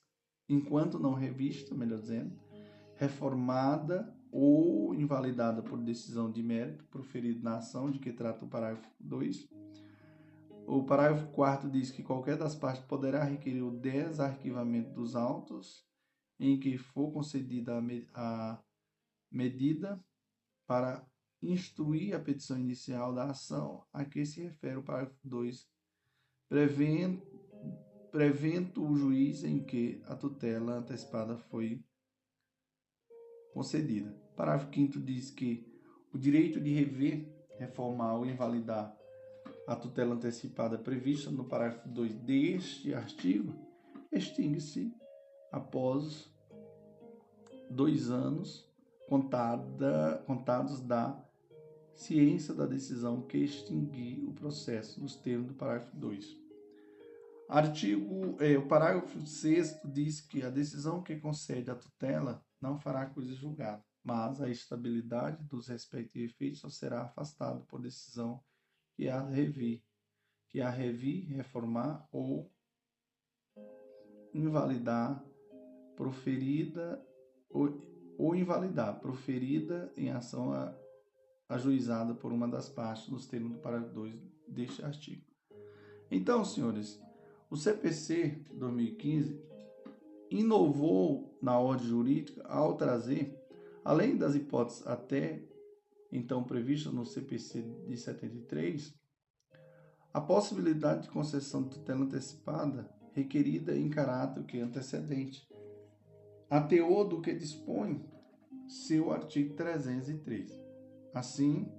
enquanto 0.47 0.99
não 0.99 1.13
revista, 1.13 1.73
melhor 1.73 1.99
dizendo, 1.99 2.37
reformada 2.95 4.13
ou 4.31 4.93
invalidada 4.93 5.63
por 5.63 5.81
decisão 5.81 6.31
de 6.31 6.43
mérito 6.43 6.85
proferida 6.85 7.41
na 7.41 7.57
ação 7.57 7.89
de 7.89 7.99
que 7.99 8.11
trata 8.11 8.43
o 8.43 8.49
parágrafo 8.49 8.89
2. 8.99 9.47
O 10.67 10.83
parágrafo 10.83 11.27
4 11.31 11.69
diz 11.69 11.91
que 11.91 12.01
qualquer 12.01 12.37
das 12.37 12.55
partes 12.55 12.83
poderá 12.85 13.23
requerer 13.23 13.61
o 13.61 13.79
desarquivamento 13.79 14.91
dos 14.91 15.15
autos 15.15 15.85
em 16.39 16.59
que 16.59 16.77
for 16.77 17.11
concedida 17.11 17.77
a, 17.77 17.81
me 17.81 18.07
a 18.13 18.59
medida 19.31 20.03
para 20.65 21.05
instruir 21.41 22.15
a 22.15 22.19
petição 22.19 22.57
inicial 22.57 23.13
da 23.13 23.25
ação 23.25 23.85
a 23.93 24.03
que 24.03 24.25
se 24.25 24.41
refere 24.41 24.77
o 24.77 24.83
parágrafo 24.83 25.19
2, 25.23 25.69
prevendo 26.49 27.21
prevento 28.11 28.81
o 28.81 28.95
juiz 28.95 29.43
em 29.43 29.63
que 29.63 30.01
a 30.05 30.15
tutela 30.15 30.77
antecipada 30.77 31.37
foi 31.37 31.83
concedida. 33.53 34.09
Parágrafo 34.35 34.73
5 34.73 34.99
diz 35.01 35.29
que 35.29 35.69
o 36.13 36.17
direito 36.17 36.61
de 36.61 36.73
rever, 36.73 37.29
reformar 37.59 38.15
ou 38.15 38.25
invalidar 38.25 38.97
a 39.67 39.75
tutela 39.75 40.15
antecipada 40.15 40.77
prevista 40.77 41.31
no 41.31 41.43
parágrafo 41.43 41.87
2 41.89 42.13
deste 42.13 42.93
artigo 42.93 43.53
extingue-se 44.11 44.93
após 45.51 46.31
dois 47.69 48.09
anos 48.09 48.69
contada, 49.07 50.23
contados 50.25 50.81
da 50.81 51.19
ciência 51.95 52.53
da 52.53 52.65
decisão 52.65 53.21
que 53.21 53.37
extinguir 53.37 54.23
o 54.27 54.33
processo 54.33 54.99
nos 54.99 55.15
termos 55.15 55.47
do 55.47 55.53
parágrafo 55.53 55.95
2. 55.95 56.45
Artigo, 57.47 58.35
é, 58.39 58.57
o 58.57 58.67
parágrafo 58.67 59.25
6 59.25 59.81
diz 59.85 60.19
que 60.19 60.43
a 60.43 60.49
decisão 60.49 61.01
que 61.01 61.15
concede 61.15 61.69
a 61.69 61.75
tutela 61.75 62.43
não 62.59 62.79
fará 62.79 63.05
coisa 63.05 63.33
julgada, 63.33 63.83
mas 64.03 64.41
a 64.41 64.49
estabilidade 64.49 65.43
dos 65.43 65.67
respectivos 65.67 66.31
efeitos 66.31 66.59
só 66.59 66.69
será 66.69 67.03
afastada 67.03 67.59
por 67.61 67.81
decisão 67.81 68.43
que 68.95 69.09
a 69.09 69.21
revir, 69.21 69.83
que 70.49 70.61
a 70.61 70.69
revir, 70.69 71.27
reformar 71.27 72.07
ou 72.11 72.51
invalidar 74.33 75.23
proferida 75.95 77.05
ou, 77.49 78.15
ou 78.17 78.35
invalidar 78.35 78.99
proferida 78.99 79.91
em 79.95 80.09
ação 80.09 80.53
a, 80.53 80.73
ajuizada 81.47 82.13
por 82.13 82.31
uma 82.31 82.47
das 82.47 82.69
partes 82.69 83.07
nos 83.09 83.27
termos 83.27 83.53
do 83.53 83.59
parágrafo 83.59 83.93
2 83.93 84.15
deste 84.47 84.83
artigo. 84.83 85.23
Então, 86.09 86.43
senhores, 86.43 86.99
o 87.49 87.55
CPC 87.55 88.43
2015 88.53 89.39
inovou 90.29 91.37
na 91.41 91.59
ordem 91.59 91.87
jurídica 91.87 92.43
ao 92.47 92.75
trazer, 92.75 93.39
além 93.83 94.17
das 94.17 94.35
hipóteses 94.35 94.85
até 94.87 95.43
então 96.11 96.43
previstas 96.43 96.93
no 96.93 97.05
CPC 97.05 97.61
de 97.87 97.97
73, 97.97 98.93
a 100.13 100.21
possibilidade 100.21 101.03
de 101.03 101.09
concessão 101.09 101.63
de 101.63 101.71
tutela 101.71 102.05
antecipada 102.05 102.89
requerida 103.13 103.75
em 103.75 103.89
caráter 103.89 104.43
que 104.45 104.59
antecedente, 104.59 105.47
a 106.49 106.61
teor 106.61 107.05
do 107.05 107.21
que 107.21 107.33
dispõe 107.33 108.05
seu 108.67 109.11
artigo 109.11 109.55
303. 109.55 110.51
Assim, 111.13 111.71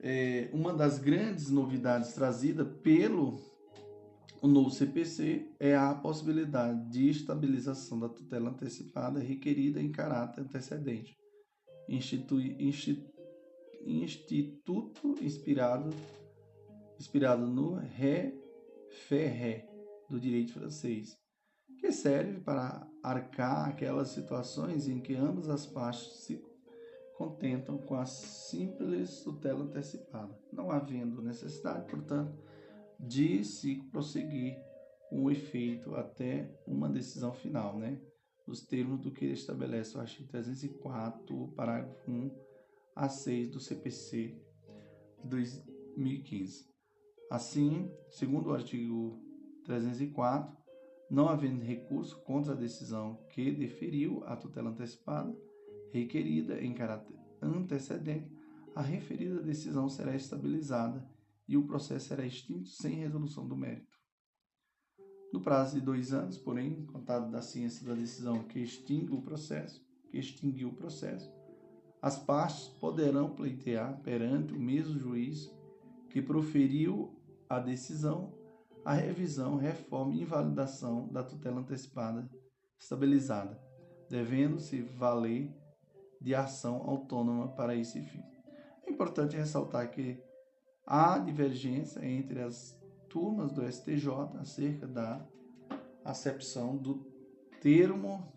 é, 0.00 0.50
uma 0.52 0.72
das 0.72 0.98
grandes 0.98 1.48
novidades 1.50 2.12
trazida 2.12 2.64
pelo 2.64 3.40
novo 4.42 4.70
CPC 4.70 5.48
é 5.60 5.76
a 5.76 5.94
possibilidade 5.94 6.90
de 6.90 7.08
estabilização 7.08 7.98
da 7.98 8.08
tutela 8.08 8.50
antecipada 8.50 9.20
requerida 9.20 9.80
em 9.80 9.92
caráter 9.92 10.40
antecedente. 10.40 11.16
Institui, 11.88 12.56
instituto 13.84 15.14
inspirado, 15.20 15.90
inspirado 16.98 17.46
no 17.46 17.74
Ré 17.74 18.32
Ferré 19.08 19.68
do 20.08 20.20
direito 20.20 20.52
francês, 20.52 21.16
que 21.78 21.90
serve 21.90 22.40
para 22.40 22.88
arcar 23.02 23.68
aquelas 23.68 24.08
situações 24.08 24.88
em 24.88 25.00
que 25.00 25.14
ambas 25.14 25.48
as 25.48 25.66
partes 25.66 26.24
se 26.24 26.40
contentam 27.16 27.78
com 27.78 27.94
a 27.94 28.04
simples 28.04 29.20
tutela 29.22 29.64
antecipada, 29.64 30.38
não 30.52 30.70
havendo 30.70 31.22
necessidade, 31.22 31.90
portanto, 31.90 32.36
de 32.98 33.44
se 33.44 33.76
prosseguir 33.90 34.56
com 35.08 35.24
o 35.24 35.30
efeito 35.30 35.94
até 35.94 36.50
uma 36.66 36.88
decisão 36.88 37.32
final, 37.32 37.78
né? 37.78 38.00
Os 38.46 38.62
termos 38.62 39.00
do 39.00 39.10
que 39.10 39.26
estabelece 39.26 39.96
o 39.96 40.00
artigo 40.00 40.28
304, 40.28 41.48
parágrafo 41.56 42.10
1 42.10 42.30
a 42.94 43.08
6 43.08 43.50
do 43.50 43.60
CPC 43.60 44.36
2015. 45.24 46.70
Assim, 47.30 47.90
segundo 48.10 48.50
o 48.50 48.54
artigo 48.54 49.18
304, 49.64 50.56
não 51.10 51.28
havendo 51.28 51.62
recurso 51.62 52.20
contra 52.22 52.52
a 52.52 52.56
decisão 52.56 53.16
que 53.30 53.52
deferiu 53.52 54.22
a 54.24 54.36
tutela 54.36 54.70
antecipada, 54.70 55.34
requerida 55.92 56.60
em 56.60 56.74
caráter 56.74 57.16
antecedente, 57.40 58.30
a 58.74 58.80
referida 58.80 59.42
decisão 59.42 59.88
será 59.88 60.14
estabilizada 60.16 61.06
e 61.46 61.56
o 61.56 61.66
processo 61.66 62.08
será 62.08 62.24
extinto 62.24 62.68
sem 62.68 62.94
resolução 62.94 63.46
do 63.46 63.56
mérito. 63.56 63.91
Prazo 65.42 65.74
de 65.74 65.80
dois 65.80 66.12
anos, 66.12 66.38
porém, 66.38 66.86
contado 66.86 67.30
da 67.30 67.42
ciência 67.42 67.86
da 67.86 67.94
decisão 67.94 68.44
que 68.44 68.60
extingue 68.60 69.12
o 69.12 69.22
processo, 69.22 69.84
que 70.10 70.18
extinguiu 70.18 70.68
o 70.68 70.74
processo, 70.74 71.32
as 72.00 72.18
partes 72.18 72.68
poderão 72.80 73.30
pleitear 73.30 74.00
perante 74.02 74.52
o 74.52 74.60
mesmo 74.60 74.98
juiz 74.98 75.50
que 76.10 76.20
proferiu 76.20 77.16
a 77.48 77.58
decisão 77.58 78.32
a 78.84 78.94
revisão, 78.94 79.56
reforma 79.56 80.14
e 80.14 80.22
invalidação 80.22 81.06
da 81.08 81.22
tutela 81.22 81.60
antecipada 81.60 82.28
estabilizada, 82.78 83.60
devendo-se 84.08 84.82
valer 84.82 85.54
de 86.20 86.34
ação 86.34 86.82
autônoma 86.84 87.48
para 87.48 87.76
esse 87.76 88.00
fim. 88.00 88.22
É 88.84 88.90
importante 88.90 89.36
ressaltar 89.36 89.90
que 89.90 90.20
há 90.84 91.18
divergência 91.18 92.04
entre 92.04 92.42
as 92.42 92.76
turmas 93.08 93.52
do 93.52 93.70
STJ 93.70 94.08
acerca 94.40 94.86
da 94.86 95.24
acepção 96.04 96.76
do 96.76 97.04
termo 97.60 98.32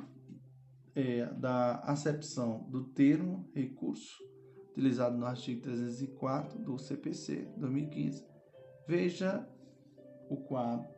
é, 0.96 1.26
da 1.34 1.80
acepção 1.80 2.64
do 2.70 2.86
termo 2.86 3.50
recurso 3.54 4.24
utilizado 4.70 5.18
no 5.18 5.26
artigo 5.26 5.62
304 5.62 6.60
do 6.60 6.78
CPC 6.78 7.54
2015. 7.58 8.26
Veja 8.88 9.48
o 10.30 10.38
quadro. 10.38 10.94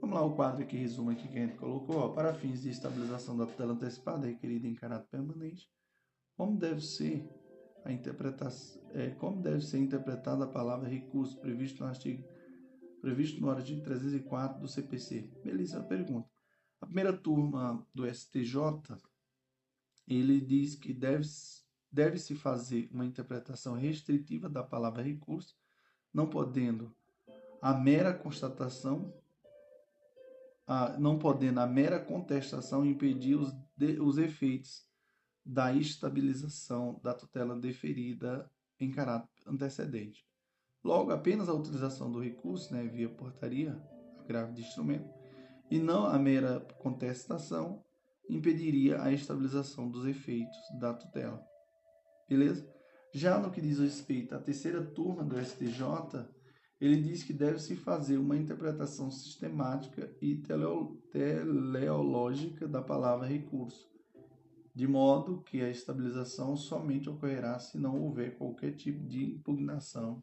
Vamos 0.00 0.14
lá, 0.14 0.24
o 0.24 0.34
quadro 0.34 0.66
que 0.66 0.76
resume 0.76 1.12
aqui 1.12 1.26
que 1.28 1.38
a 1.38 1.46
gente 1.46 1.56
colocou. 1.56 1.96
Ó, 1.96 2.08
para 2.10 2.34
fins 2.34 2.62
de 2.62 2.70
estabilização 2.70 3.36
da 3.36 3.46
tutela 3.46 3.72
antecipada 3.72 4.26
requerida 4.26 4.68
em 4.68 4.74
caráter 4.74 5.08
permanente, 5.08 5.68
como 6.36 6.58
deve 6.58 6.82
ser 6.82 7.26
a 7.84 7.92
interpretação, 7.92 8.82
é, 8.94 9.10
como 9.10 9.40
deve 9.40 9.62
ser 9.62 9.78
interpretada 9.78 10.44
a 10.44 10.48
palavra 10.48 10.88
recurso 10.88 11.38
previsto 11.40 11.82
no 11.82 11.88
artigo 11.88 12.26
previsto 13.06 13.40
no 13.40 13.48
artigo 13.48 13.82
304 13.82 14.60
do 14.60 14.66
CPC? 14.66 15.30
Beleza, 15.44 15.80
pergunta. 15.80 16.28
A 16.80 16.86
primeira 16.86 17.12
turma 17.12 17.86
do 17.94 18.04
STJ, 18.04 18.56
ele 20.08 20.40
diz 20.40 20.74
que 20.74 20.92
deve, 20.92 21.24
deve 21.88 22.18
fazer 22.34 22.90
uma 22.92 23.06
interpretação 23.06 23.74
restritiva 23.74 24.48
da 24.48 24.64
palavra 24.64 25.04
recurso 25.04 25.56
não 26.12 26.28
podendo 26.28 26.92
a 27.62 27.72
mera 27.72 28.12
constatação, 28.12 29.14
a, 30.66 30.98
não 30.98 31.16
podendo 31.16 31.60
a 31.60 31.66
mera 31.66 32.00
contestação 32.00 32.84
impedir 32.84 33.36
os, 33.36 33.54
de, 33.76 34.00
os 34.00 34.18
efeitos 34.18 34.84
da 35.44 35.72
estabilização 35.72 37.00
da 37.04 37.14
tutela 37.14 37.54
deferida 37.54 38.50
em 38.80 38.90
caráter 38.90 39.30
antecedente. 39.46 40.25
Logo, 40.86 41.10
apenas 41.10 41.48
a 41.48 41.52
utilização 41.52 42.12
do 42.12 42.20
recurso, 42.20 42.72
né, 42.72 42.84
via 42.86 43.08
portaria, 43.08 43.76
grave 44.24 44.52
de 44.52 44.60
instrumento, 44.60 45.12
e 45.68 45.80
não 45.80 46.06
a 46.06 46.16
mera 46.16 46.60
contestação, 46.78 47.82
impediria 48.30 49.02
a 49.02 49.10
estabilização 49.10 49.90
dos 49.90 50.06
efeitos 50.06 50.56
da 50.78 50.94
tutela. 50.94 51.44
Beleza? 52.28 52.72
Já 53.12 53.36
no 53.36 53.50
que 53.50 53.60
diz 53.60 53.80
respeito 53.80 54.32
à 54.36 54.38
terceira 54.38 54.80
turma 54.80 55.24
do 55.24 55.36
STJ, 55.44 56.24
ele 56.80 57.02
diz 57.02 57.24
que 57.24 57.32
deve-se 57.32 57.74
fazer 57.74 58.16
uma 58.16 58.36
interpretação 58.36 59.10
sistemática 59.10 60.14
e 60.22 60.40
teleológica 61.10 62.68
da 62.68 62.80
palavra 62.80 63.26
recurso, 63.26 63.90
de 64.72 64.86
modo 64.86 65.42
que 65.42 65.60
a 65.62 65.68
estabilização 65.68 66.54
somente 66.54 67.10
ocorrerá 67.10 67.58
se 67.58 67.76
não 67.76 68.00
houver 68.00 68.38
qualquer 68.38 68.76
tipo 68.76 69.04
de 69.04 69.24
impugnação 69.24 70.22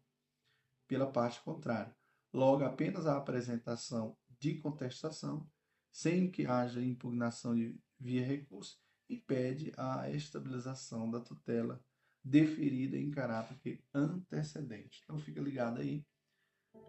pela 0.94 1.08
parte 1.08 1.42
contrária. 1.42 1.92
Logo, 2.32 2.64
apenas 2.64 3.08
a 3.08 3.18
apresentação 3.18 4.16
de 4.40 4.60
contestação, 4.60 5.50
sem 5.92 6.30
que 6.30 6.46
haja 6.46 6.80
impugnação 6.80 7.56
de 7.56 7.76
via 8.00 8.24
recurso, 8.24 8.80
impede 9.10 9.74
a 9.76 10.08
estabilização 10.12 11.10
da 11.10 11.20
tutela 11.20 11.84
deferida 12.24 12.96
em 12.96 13.10
caráter 13.10 13.84
antecedente. 13.92 15.02
Então 15.04 15.18
fica 15.18 15.42
ligado 15.42 15.82
aí, 15.82 16.06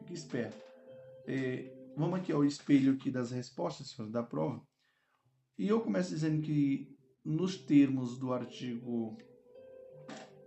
fique 0.00 0.12
esperto. 0.12 0.62
É, 1.26 1.74
vamos 1.96 2.20
aqui 2.20 2.30
ao 2.30 2.44
espelho 2.44 2.92
aqui 2.92 3.10
das 3.10 3.30
respostas, 3.30 3.88
senhores, 3.88 4.12
da 4.12 4.22
prova. 4.22 4.62
E 5.56 5.66
eu 5.66 5.80
começo 5.80 6.10
dizendo 6.10 6.42
que 6.42 6.94
nos 7.24 7.56
termos 7.56 8.18
do 8.18 8.34
artigo 8.34 9.16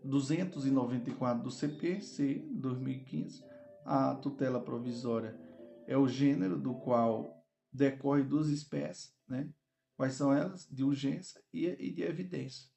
294 0.08 1.44
do 1.44 1.52
CPC 1.52 2.46
2015, 2.52 3.44
a 3.86 4.16
tutela 4.16 4.60
provisória 4.60 5.40
é 5.86 5.98
o 5.98 6.08
gênero 6.08 6.60
do 6.60 6.76
qual 6.76 7.46
decorre 7.72 8.24
duas 8.24 8.50
espécies, 8.50 9.14
né? 9.28 9.50
Quais 9.96 10.14
são 10.14 10.34
elas? 10.34 10.68
De 10.70 10.84
urgência 10.84 11.42
e 11.52 11.92
de 11.92 12.04
evidência. 12.04 12.70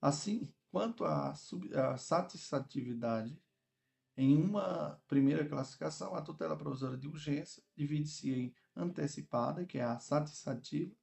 Assim, 0.00 0.52
Quanto 0.76 1.06
à, 1.06 1.30
à 1.30 1.96
satisfatividade, 1.96 3.40
em 4.14 4.36
uma 4.36 5.00
primeira 5.08 5.42
classificação, 5.48 6.14
a 6.14 6.20
tutela 6.20 6.54
provisória 6.54 6.98
de 6.98 7.08
urgência 7.08 7.62
divide-se 7.74 8.30
em 8.30 8.54
antecipada, 8.76 9.64
que 9.64 9.78
é 9.78 9.84
a 9.84 9.98
satisfativa, 9.98 10.94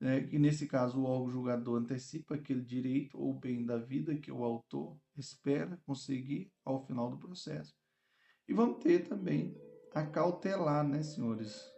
né, 0.00 0.22
que 0.22 0.38
nesse 0.38 0.66
caso 0.66 1.00
o 1.00 1.04
órgão 1.04 1.30
julgador 1.30 1.78
antecipa 1.78 2.34
aquele 2.34 2.62
direito 2.62 3.18
ou 3.18 3.32
bem 3.32 3.64
da 3.64 3.78
vida 3.78 4.16
que 4.16 4.30
o 4.30 4.44
autor 4.44 4.98
espera 5.16 5.80
conseguir 5.86 6.52
ao 6.64 6.84
final 6.84 7.10
do 7.10 7.18
processo. 7.18 7.74
E 8.48 8.52
vamos 8.52 8.82
ter 8.82 9.08
também 9.08 9.56
a 9.94 10.04
cautelar, 10.04 10.86
né, 10.86 11.02
senhores? 11.02 11.72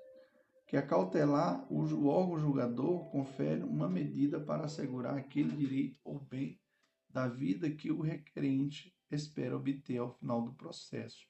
Que 0.67 0.77
a 0.77 0.83
cautelar, 0.83 1.67
o, 1.73 2.07
órgão 2.07 2.39
julgador 2.39 3.09
confere 3.11 3.63
uma 3.63 3.89
medida 3.89 4.39
para 4.39 4.65
assegurar 4.65 5.17
aquele 5.17 5.57
direito 5.57 5.99
ou 6.05 6.19
bem 6.19 6.61
da 7.09 7.27
vida 7.27 7.71
que 7.71 7.91
o 7.91 8.03
requerente 8.03 8.95
espera 9.11 9.57
obter 9.57 9.99
ao 9.99 10.13
final 10.19 10.43
do 10.43 10.53
processo. 10.53 11.27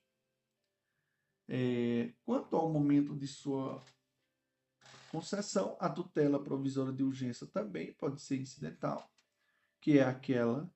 É, 1.46 2.12
quanto 2.24 2.56
ao 2.56 2.72
momento 2.72 3.14
de 3.14 3.26
sua 3.26 3.82
concessão, 5.10 5.76
a 5.80 5.88
tutela 5.88 6.42
provisória 6.42 6.92
de 6.92 7.02
urgência 7.02 7.46
também 7.46 7.92
pode 7.94 8.20
ser 8.20 8.40
incidental, 8.40 9.10
que 9.80 9.98
é 9.98 10.04
aquela 10.04 10.70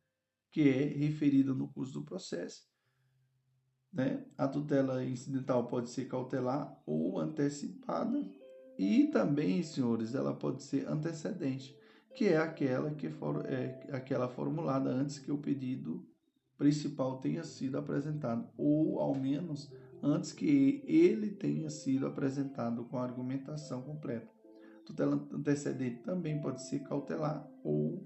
que 0.51 0.69
é 0.69 0.85
referida 0.85 1.55
no 1.55 1.69
curso 1.69 1.95
do 1.95 2.05
processo. 2.05 2.67
Né? 3.93 4.27
A 4.37 4.47
tutela 4.49 5.05
incidental 5.05 5.67
pode 5.67 5.91
ser 5.91 6.07
cautelar 6.07 6.81
ou 6.87 7.19
antecipada, 7.19 8.27
e 8.79 9.09
também, 9.09 9.63
senhores, 9.63 10.15
ela 10.15 10.35
pode 10.35 10.63
ser 10.63 10.89
antecedente 10.89 11.79
que 12.15 12.29
é 12.29 12.37
aquela 12.37 12.91
que 12.91 13.09
for, 13.09 13.45
é 13.47 13.87
aquela 13.93 14.29
formulada 14.29 14.91
antes 14.91 15.19
que 15.19 15.33
o 15.33 15.39
pedido 15.39 16.07
principal 16.59 17.19
tenha 17.19 17.43
sido 17.43 17.79
apresentado, 17.79 18.49
ou 18.57 19.01
ao 19.01 19.15
menos 19.15 19.73
antes 20.03 20.33
que 20.33 20.83
ele 20.87 21.31
tenha 21.31 21.71
sido 21.71 22.07
apresentado 22.07 22.85
com 22.85 22.99
a 22.99 23.05
argumentação 23.05 23.83
completa. 23.83 24.29
Tutela 24.85 25.15
antecedente 25.33 26.03
também 26.03 26.41
pode 26.41 26.61
ser 26.63 26.81
cautelar 26.81 27.49
ou, 27.63 28.03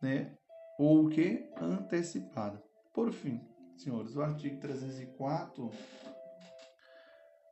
né, 0.00 0.36
ou 0.78 1.06
o 1.06 1.08
que 1.08 1.50
antecipada. 1.60 2.62
Por 2.92 3.10
fim, 3.10 3.40
senhores, 3.76 4.14
o 4.14 4.22
artigo 4.22 4.60
304 4.60 5.70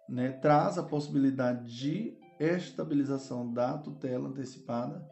né, 0.09 0.33
traz 0.33 0.79
a 0.79 0.83
possibilidade 0.85 1.77
de 1.77 2.17
estabilização 2.39 3.53
da 3.53 3.77
tutela 3.79 4.29
antecipada 4.29 5.05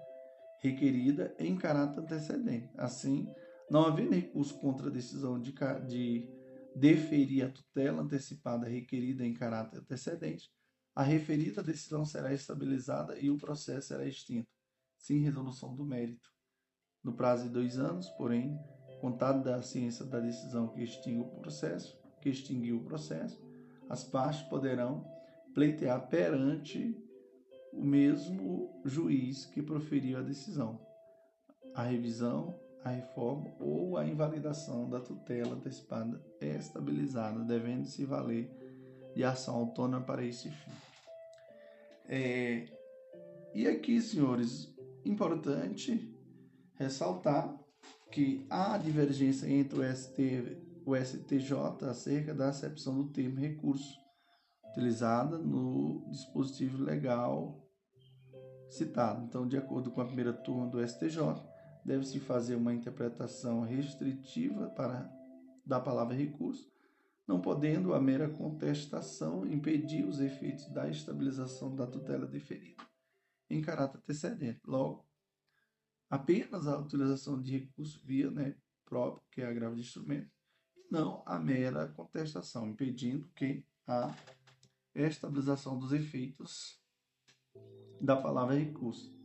requerida 0.60 1.34
em 1.38 1.56
caráter 1.56 2.00
antecedente. 2.00 2.70
Assim, 2.76 3.28
não 3.70 3.86
havendo 3.86 4.14
recurso 4.14 4.58
contra 4.60 4.88
a 4.88 4.92
decisão 4.92 5.40
de, 5.40 5.52
de 5.86 6.28
deferir 6.76 7.46
a 7.46 7.50
tutela 7.50 8.02
antecipada 8.02 8.66
requerida 8.66 9.24
em 9.24 9.34
caráter 9.34 9.80
antecedente, 9.80 10.50
a 10.94 11.02
referida 11.02 11.62
decisão 11.62 12.04
será 12.04 12.32
estabilizada 12.32 13.18
e 13.18 13.30
o 13.30 13.38
processo 13.38 13.88
será 13.88 14.06
extinto, 14.06 14.48
sem 14.98 15.18
resolução 15.18 15.74
do 15.74 15.84
mérito. 15.84 16.28
No 17.02 17.14
prazo 17.14 17.44
de 17.44 17.50
dois 17.50 17.78
anos, 17.78 18.08
porém, 18.10 18.58
contado 19.00 19.42
da 19.42 19.62
ciência 19.62 20.04
da 20.04 20.20
decisão 20.20 20.68
que 20.68 20.82
extingue 20.82 21.20
o 21.20 21.40
processo, 21.40 21.98
que 22.20 22.28
extinguiu 22.28 22.78
o 22.78 22.84
processo, 22.84 23.40
as 23.88 24.04
partes 24.04 24.42
poderão 24.42 25.04
pleitear 25.54 26.06
perante 26.08 26.94
o 27.72 27.82
mesmo 27.82 28.82
juiz 28.84 29.46
que 29.46 29.62
proferiu 29.62 30.18
a 30.18 30.22
decisão, 30.22 30.84
a 31.74 31.82
revisão, 31.82 32.59
a 32.84 32.90
reforma 32.90 33.52
ou 33.58 33.96
a 33.96 34.06
invalidação 34.06 34.88
da 34.88 35.00
tutela 35.00 35.54
antecipada 35.54 36.20
é 36.40 36.56
estabilizada, 36.56 37.44
devendo 37.44 37.84
se 37.84 38.04
valer 38.04 38.50
de 39.14 39.24
ação 39.24 39.56
autônoma 39.56 40.04
para 40.04 40.24
esse 40.24 40.48
fim. 40.48 40.72
É, 42.08 42.66
e 43.54 43.66
aqui, 43.66 44.00
senhores, 44.00 44.74
importante 45.04 46.16
ressaltar 46.74 47.54
que 48.10 48.46
há 48.48 48.76
divergência 48.78 49.48
entre 49.48 49.78
o, 49.78 49.96
ST, 49.96 50.58
o 50.84 50.96
STJ 50.96 51.86
acerca 51.88 52.34
da 52.34 52.48
acepção 52.48 52.96
do 52.96 53.10
termo 53.10 53.38
recurso 53.38 54.00
utilizada 54.70 55.36
no 55.38 56.04
dispositivo 56.10 56.82
legal 56.82 57.60
citado. 58.68 59.24
Então, 59.24 59.46
de 59.46 59.56
acordo 59.56 59.90
com 59.90 60.00
a 60.00 60.06
primeira 60.06 60.32
turma 60.32 60.66
do 60.66 60.86
STJ, 60.86 61.18
deve-se 61.84 62.20
fazer 62.20 62.54
uma 62.54 62.74
interpretação 62.74 63.62
restritiva 63.62 64.68
para 64.70 65.10
da 65.64 65.78
palavra 65.80 66.14
recurso, 66.14 66.72
não 67.26 67.40
podendo 67.40 67.94
a 67.94 68.00
mera 68.00 68.28
contestação 68.28 69.46
impedir 69.46 70.04
os 70.04 70.18
efeitos 70.20 70.68
da 70.72 70.88
estabilização 70.88 71.76
da 71.76 71.86
tutela 71.86 72.26
deferida 72.26 72.82
em 73.48 73.60
caráter 73.60 73.98
antecedente. 73.98 74.60
Logo, 74.66 75.06
apenas 76.08 76.66
a 76.66 76.78
utilização 76.78 77.40
de 77.40 77.58
recurso 77.58 78.00
via 78.04 78.30
né, 78.30 78.56
próprio, 78.84 79.22
que 79.30 79.42
é 79.42 79.46
agravo 79.46 79.74
de 79.74 79.82
instrumento, 79.82 80.30
e 80.76 80.86
não 80.90 81.22
a 81.26 81.38
mera 81.38 81.88
contestação, 81.88 82.68
impedindo 82.68 83.28
que 83.34 83.64
a 83.86 84.14
estabilização 84.94 85.78
dos 85.78 85.92
efeitos 85.92 86.80
da 88.00 88.16
palavra 88.16 88.54
recurso. 88.54 89.19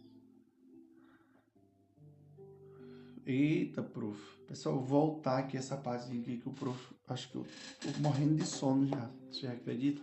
Eita, 3.26 3.82
prof. 3.82 4.20
Pessoal, 4.48 4.80
voltar 4.80 5.40
aqui 5.40 5.58
essa 5.58 5.76
parte 5.76 6.06
aqui 6.16 6.38
que 6.38 6.48
o 6.48 6.54
prof. 6.54 6.96
Acho 7.08 7.32
que 7.32 7.36
eu 7.38 7.46
tô 7.82 8.00
morrendo 8.00 8.36
de 8.36 8.46
sono 8.46 8.86
já. 8.86 9.10
Você 9.32 9.48
acredita? 9.48 10.00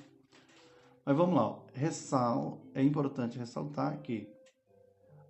Mas 1.06 1.16
vamos 1.16 1.36
lá. 1.36 1.62
Ressal, 1.72 2.60
é 2.74 2.82
importante 2.82 3.38
ressaltar 3.38 4.02
que 4.02 4.28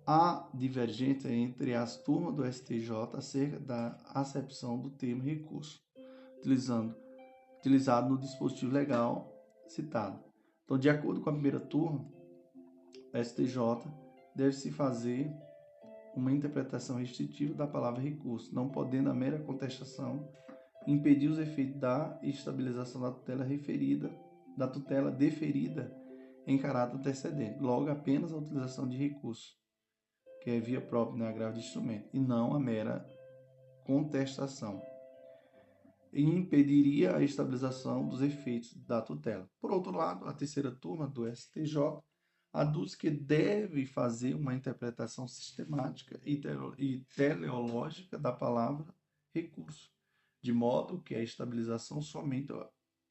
há 0.07 0.49
divergência 0.55 1.31
entre 1.31 1.75
as 1.75 1.95
turmas 1.97 2.33
do 2.33 2.51
STJ 2.51 2.89
acerca 3.13 3.59
da 3.59 3.95
acepção 4.07 4.79
do 4.79 4.89
termo 4.89 5.21
recurso, 5.21 5.79
utilizando, 6.39 6.95
utilizado 7.59 8.09
no 8.09 8.17
dispositivo 8.17 8.73
legal 8.73 9.31
citado. 9.67 10.19
Então, 10.65 10.79
de 10.79 10.89
acordo 10.89 11.21
com 11.21 11.29
a 11.29 11.33
primeira 11.33 11.59
turma, 11.59 12.03
o 13.13 13.23
STJ 13.23 13.87
deve-se 14.35 14.71
fazer 14.71 15.31
uma 16.15 16.31
interpretação 16.31 16.97
restritiva 16.97 17.53
da 17.53 17.67
palavra 17.67 18.01
recurso, 18.01 18.53
não 18.53 18.69
podendo 18.69 19.09
a 19.09 19.13
mera 19.13 19.39
contestação 19.39 20.29
impedir 20.87 21.27
os 21.27 21.39
efeitos 21.39 21.79
da 21.79 22.19
estabilização 22.21 23.01
da 23.01 23.11
tutela 23.11 23.43
referida, 23.43 24.11
da 24.57 24.67
tutela 24.67 25.09
deferida 25.09 25.91
em 26.45 26.57
caráter 26.57 26.97
antecedente. 26.97 27.59
Logo, 27.59 27.89
apenas 27.89 28.33
a 28.33 28.37
utilização 28.37 28.87
de 28.87 28.97
recurso, 28.97 29.55
que 30.41 30.49
é 30.49 30.59
via 30.59 30.81
própria 30.81 31.17
no 31.17 31.23
né, 31.23 31.29
agravo 31.29 31.53
de 31.53 31.61
instrumento, 31.61 32.09
e 32.13 32.19
não 32.19 32.53
a 32.53 32.59
mera 32.59 33.05
contestação. 33.85 34.81
E 36.11 36.21
impediria 36.21 37.15
a 37.15 37.23
estabilização 37.23 38.07
dos 38.07 38.21
efeitos 38.21 38.73
da 38.85 39.01
tutela. 39.01 39.49
Por 39.59 39.71
outro 39.71 39.91
lado, 39.91 40.25
a 40.27 40.33
terceira 40.33 40.71
turma 40.71 41.07
do 41.07 41.25
STJ 41.33 41.75
aduz 42.53 42.93
que 42.93 43.09
deve 43.09 43.83
fazer 43.83 44.35
uma 44.35 44.53
interpretação 44.53 45.27
sistemática 45.27 46.21
e 46.23 47.03
teleológica 47.15 48.19
da 48.19 48.31
palavra 48.31 48.93
recurso, 49.33 49.91
de 50.39 50.53
modo 50.53 51.01
que 51.01 51.15
a 51.15 51.23
estabilização 51.23 51.99
somente 51.99 52.53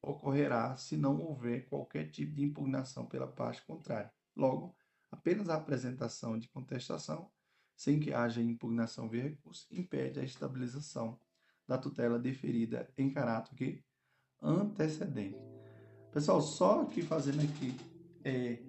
ocorrerá 0.01 0.77
se 0.77 0.95
não 0.95 1.21
houver 1.21 1.67
qualquer 1.67 2.09
tipo 2.09 2.33
de 2.33 2.45
impugnação 2.45 3.05
pela 3.05 3.27
parte 3.27 3.61
contrária. 3.65 4.11
Logo, 4.33 4.73
apenas 5.11 5.49
a 5.49 5.55
apresentação 5.55 6.39
de 6.39 6.47
contestação, 6.47 7.29
sem 7.75 7.99
que 7.99 8.13
haja 8.13 8.41
impugnação 8.41 9.09
via 9.09 9.23
recurso, 9.23 9.67
impede 9.69 10.21
a 10.21 10.23
estabilização 10.23 11.19
da 11.67 11.77
tutela 11.77 12.17
deferida 12.17 12.89
em 12.97 13.11
caráter 13.11 13.55
que 13.55 13.83
antecedente. 14.41 15.37
Pessoal, 16.11 16.41
só 16.41 16.85
que 16.85 17.01
fazendo 17.01 17.41
aqui 17.41 17.75
é, 18.23 18.61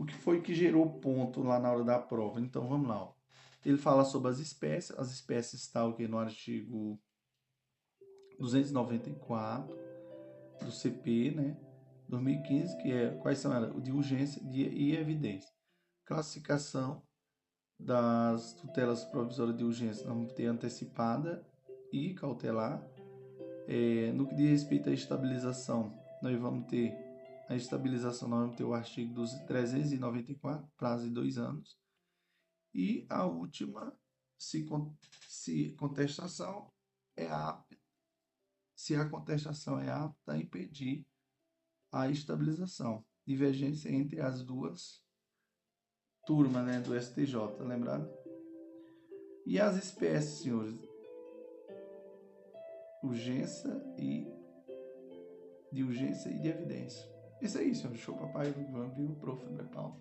o 0.00 0.04
que 0.06 0.14
foi 0.14 0.40
que 0.40 0.54
gerou 0.54 0.98
ponto 0.98 1.42
lá 1.42 1.60
na 1.60 1.70
hora 1.70 1.84
da 1.84 1.98
prova. 1.98 2.40
Então 2.40 2.66
vamos 2.66 2.88
lá. 2.88 3.02
Ó. 3.02 3.12
Ele 3.62 3.76
fala 3.76 4.02
sobre 4.02 4.30
as 4.30 4.38
espécies. 4.38 4.98
As 4.98 5.10
espécies 5.10 5.60
estão 5.64 5.90
aqui 5.90 6.08
no 6.08 6.16
artigo 6.16 6.98
294 8.38 9.76
do 10.64 10.72
CP, 10.72 11.32
né? 11.32 11.54
2015, 12.08 12.78
que 12.78 12.90
é 12.90 13.10
quais 13.16 13.40
são 13.40 13.52
elas? 13.52 13.70
De 13.82 13.92
urgência 13.92 14.40
e 14.42 14.96
evidência. 14.96 15.50
Classificação 16.06 17.02
das 17.78 18.54
tutelas 18.54 19.04
provisórias 19.04 19.58
de 19.58 19.64
urgência, 19.64 20.06
nós 20.06 20.16
vamos 20.16 20.32
ter 20.32 20.46
antecipada 20.46 21.46
e 21.92 22.14
cautelar. 22.14 22.82
É, 23.68 24.12
no 24.12 24.26
que 24.26 24.34
diz 24.34 24.48
respeito 24.48 24.88
à 24.88 24.92
estabilização, 24.94 25.94
nós 26.22 26.40
vamos 26.40 26.66
ter 26.68 27.09
a 27.50 27.56
estabilização 27.56 28.30
vamos 28.30 28.54
ter 28.54 28.62
o 28.62 28.72
artigo 28.72 29.12
dos 29.12 29.32
394, 29.40 30.70
prazo 30.76 31.08
de 31.08 31.10
dois 31.10 31.36
anos. 31.36 31.76
E 32.72 33.04
a 33.10 33.26
última, 33.26 33.92
se, 34.38 34.64
se 35.28 35.72
contestação 35.72 36.72
é 37.16 37.26
apta, 37.26 37.76
se 38.76 38.94
a 38.94 39.08
contestação 39.08 39.80
é 39.80 39.90
apta 39.90 40.32
a 40.32 40.38
impedir 40.38 41.04
a 41.90 42.08
estabilização. 42.08 43.04
Divergência 43.26 43.88
entre 43.88 44.20
as 44.20 44.44
duas 44.44 45.04
turmas 46.24 46.64
né, 46.64 46.80
do 46.80 46.94
STJ, 46.94 47.34
lembrado? 47.66 48.08
E 49.44 49.58
as 49.58 49.76
espécies, 49.76 50.42
senhores? 50.42 50.78
Urgência 53.02 53.72
e 53.98 54.24
de 55.72 55.82
urgência 55.82 56.28
e 56.28 56.38
de 56.38 56.46
evidência. 56.46 57.19
Isso 57.42 57.56
é 57.56 57.64
isso, 57.64 57.96
show 57.96 58.14
papai 58.14 58.50
Vamp 58.50 58.98
e 58.98 59.06
o 59.06 59.14
prof. 59.14 59.42
Paulo. 59.72 59.96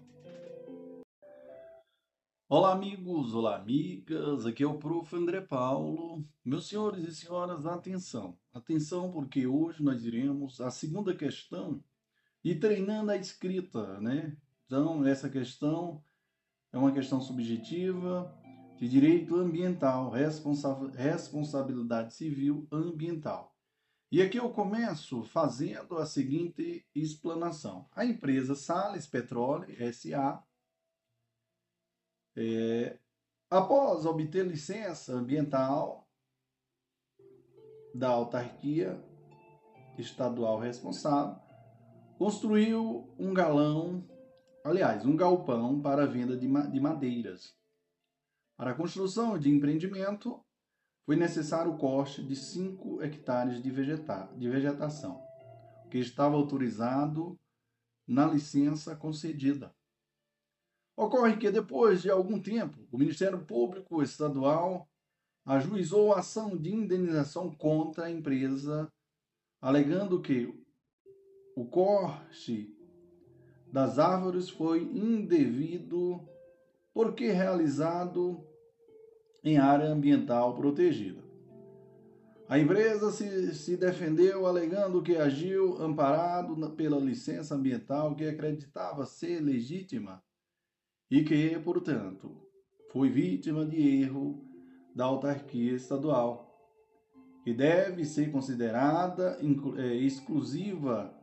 Olá 2.50 2.74
amigos, 2.74 3.34
olá 3.34 3.56
amigas, 3.56 4.46
aqui 4.46 4.62
é 4.62 4.68
o 4.68 4.78
prof. 4.78 5.16
André 5.16 5.40
Paulo. 5.40 6.26
Meus 6.44 6.68
senhores 6.68 7.06
e 7.06 7.16
senhoras, 7.16 7.66
atenção. 7.66 8.38
Atenção 8.54 9.10
porque 9.10 9.48
hoje 9.48 9.82
nós 9.82 10.04
iremos 10.04 10.60
a 10.60 10.70
segunda 10.70 11.16
questão 11.16 11.82
e 12.44 12.56
treinando 12.56 13.12
a 13.12 13.16
escrita, 13.16 14.02
né? 14.02 14.36
Então, 14.66 15.06
essa 15.06 15.30
questão 15.30 16.04
é 16.74 16.78
uma 16.78 16.92
questão 16.92 17.22
subjetiva 17.22 18.38
de 18.78 18.90
direito 18.90 19.38
ambiental, 19.38 20.12
responsabilidade 20.12 22.14
civil 22.14 22.68
ambiental. 22.70 23.56
E 24.12 24.24
aqui 24.24 24.38
eu 24.38 24.50
começo 24.50 25.24
fazendo 25.24 26.00
a 26.00 26.06
seguinte 26.06 26.84
explanação. 26.96 27.88
A 27.92 28.04
empresa 28.04 28.56
Sales 28.56 29.06
Petróleo 29.06 29.68
SA, 29.94 30.44
é, 32.36 32.98
após 33.52 34.08
obter 34.08 34.48
licença 34.48 35.14
ambiental 35.14 36.10
da 37.94 38.10
autarquia 38.10 39.00
estadual 39.96 40.58
responsável, 40.58 41.40
construiu 42.18 43.14
um 43.20 43.32
galão, 43.32 44.04
aliás, 44.64 45.06
um 45.06 45.16
galpão 45.16 45.80
para 45.82 46.08
venda 46.08 46.36
de, 46.36 46.48
de 46.48 46.80
madeiras. 46.80 47.56
Para 48.58 48.72
a 48.72 48.76
construção 48.76 49.38
de 49.38 49.52
empreendimento, 49.52 50.44
foi 51.10 51.16
necessário 51.16 51.72
o 51.72 51.78
corte 51.80 52.22
de 52.24 52.36
5 52.36 53.02
hectares 53.02 53.64
de, 53.64 53.72
vegeta 53.72 54.30
de 54.38 54.48
vegetação, 54.48 55.20
que 55.90 55.98
estava 55.98 56.36
autorizado 56.36 57.36
na 58.08 58.28
licença 58.28 58.96
concedida. 58.96 59.74
Ocorre 60.96 61.38
que, 61.38 61.50
depois 61.50 62.04
de 62.04 62.12
algum 62.12 62.40
tempo, 62.40 62.78
o 62.92 62.98
Ministério 63.00 63.44
Público 63.44 64.04
Estadual 64.04 64.88
ajuizou 65.44 66.14
a 66.14 66.20
ação 66.20 66.56
de 66.56 66.72
indenização 66.72 67.56
contra 67.56 68.06
a 68.06 68.12
empresa 68.12 68.88
alegando 69.60 70.22
que 70.22 70.64
o 71.56 71.66
corte 71.66 72.72
das 73.74 73.98
árvores 73.98 74.48
foi 74.48 74.84
indevido 74.84 76.24
porque 76.94 77.32
realizado 77.32 78.48
em 79.44 79.58
área 79.58 79.88
ambiental 79.88 80.56
protegida. 80.56 81.22
A 82.48 82.58
empresa 82.58 83.12
se, 83.12 83.54
se 83.54 83.78
defendeu 83.78 84.48
alegando 84.48 85.04
que 85.04 85.16
agiu 85.16 85.80
amparado 85.82 86.72
pela 86.72 86.98
licença 86.98 87.54
ambiental 87.54 88.16
que 88.16 88.28
acreditava 88.28 89.06
ser 89.06 89.40
legítima 89.40 90.24
e 91.12 91.24
que, 91.24 91.60
portanto, 91.60 92.36
foi 92.92 93.08
vítima 93.10 93.66
de 93.66 94.02
erro 94.02 94.44
da 94.96 95.06
autarquia 95.06 95.74
estadual, 95.74 96.50
que 97.44 97.54
deve 97.54 98.04
ser 98.04 98.32
considerada 98.32 99.38
é, 99.78 99.96
exclusiva 99.96 101.16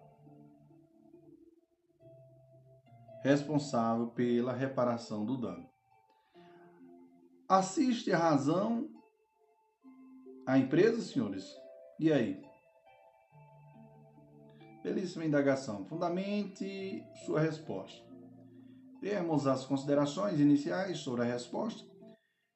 responsável 3.22 4.06
pela 4.06 4.52
reparação 4.52 5.26
do 5.26 5.36
dano. 5.36 5.68
Assiste 7.48 8.12
a 8.12 8.18
razão 8.18 8.90
a 10.46 10.58
empresa, 10.58 11.00
senhores? 11.00 11.44
E 12.00 12.12
aí? 12.12 12.42
Belíssima 14.82 15.24
indagação. 15.24 15.84
Fundamente 15.86 17.04
sua 17.24 17.40
resposta. 17.40 18.04
Temos 19.00 19.46
as 19.46 19.64
considerações 19.64 20.40
iniciais 20.40 20.98
sobre 20.98 21.22
a 21.22 21.24
resposta. 21.24 21.88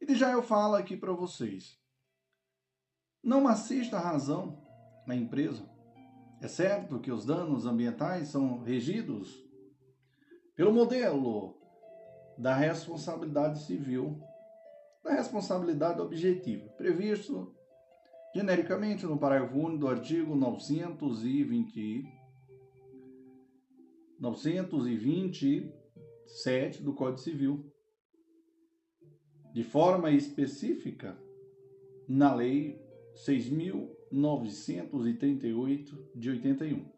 E 0.00 0.14
já 0.14 0.32
eu 0.32 0.42
falo 0.42 0.74
aqui 0.74 0.96
para 0.96 1.12
vocês. 1.12 1.78
Não 3.22 3.46
assista 3.46 3.96
a 3.96 4.00
razão 4.00 4.60
na 5.06 5.14
empresa. 5.14 5.68
É 6.40 6.48
certo 6.48 6.98
que 6.98 7.12
os 7.12 7.24
danos 7.24 7.66
ambientais 7.66 8.28
são 8.28 8.62
regidos 8.62 9.44
pelo 10.56 10.72
modelo 10.72 11.60
da 12.38 12.54
responsabilidade 12.54 13.62
civil, 13.64 14.20
da 15.02 15.12
responsabilidade 15.12 16.00
objetiva, 16.00 16.68
previsto 16.70 17.54
genericamente 18.34 19.06
no 19.06 19.18
parágrafo 19.18 19.58
único 19.58 19.78
do 19.78 19.88
artigo 19.88 20.36
920, 20.36 22.04
927 24.18 26.82
do 26.82 26.94
Código 26.94 27.18
Civil, 27.18 27.70
de 29.52 29.62
forma 29.64 30.12
específica 30.12 31.20
na 32.08 32.34
Lei 32.34 32.80
6.938 33.26 36.10
de 36.14 36.30
81. 36.30 36.88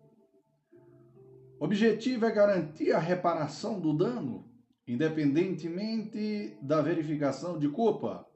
O 1.58 1.64
objetivo 1.64 2.26
é 2.26 2.30
garantir 2.30 2.92
a 2.92 2.98
reparação 2.98 3.80
do 3.80 3.96
dano, 3.96 4.51
independentemente 4.86 6.58
da 6.60 6.82
verificação 6.82 7.58
de 7.58 7.68
culpa 7.68 8.26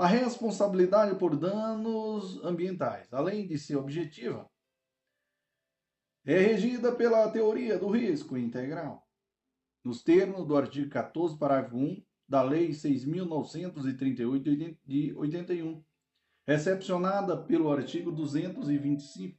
a 0.00 0.06
responsabilidade 0.06 1.18
por 1.18 1.36
danos 1.36 2.42
ambientais, 2.42 3.12
além 3.12 3.46
de 3.46 3.58
ser 3.58 3.76
objetiva, 3.76 4.50
é 6.24 6.38
regida 6.38 6.90
pela 6.90 7.30
teoria 7.30 7.78
do 7.78 7.90
risco 7.90 8.38
integral, 8.38 9.06
nos 9.84 10.02
termos 10.02 10.46
do 10.46 10.56
artigo 10.56 10.88
14, 10.88 11.38
parágrafo 11.38 11.76
1 11.76 12.02
da 12.26 12.42
Lei 12.42 12.70
6.938 12.70 14.78
de 14.86 15.14
81, 15.14 15.84
recepcionada 16.46 17.36
pelo 17.36 17.70
artigo 17.70 18.10
225, 18.10 19.38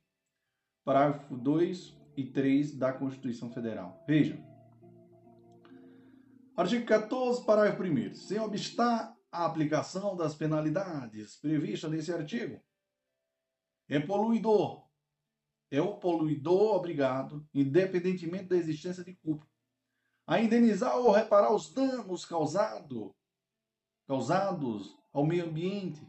parágrafo 0.83 1.35
2 1.37 1.97
e 2.15 2.25
3 2.25 2.77
da 2.77 2.93
Constituição 2.93 3.51
Federal. 3.51 4.03
Veja. 4.07 4.50
Artigo 6.55 6.85
14, 6.85 7.45
parágrafo 7.45 7.83
1. 7.83 8.13
Sem 8.13 8.39
obstar 8.39 9.15
a 9.31 9.45
aplicação 9.45 10.15
das 10.17 10.35
penalidades 10.35 11.37
previstas 11.37 11.89
nesse 11.89 12.11
artigo. 12.11 12.61
É 13.87 13.99
poluidor. 13.99 14.85
É 15.69 15.81
o 15.81 15.95
poluidor 15.95 16.75
obrigado, 16.75 17.47
independentemente 17.53 18.45
da 18.45 18.57
existência 18.57 19.05
de 19.05 19.15
culpa, 19.15 19.47
a 20.27 20.41
indenizar 20.41 20.97
ou 20.97 21.11
reparar 21.11 21.53
os 21.53 21.73
danos 21.73 22.25
causado, 22.25 23.15
causados 24.05 24.97
ao 25.13 25.25
meio 25.25 25.45
ambiente 25.45 26.05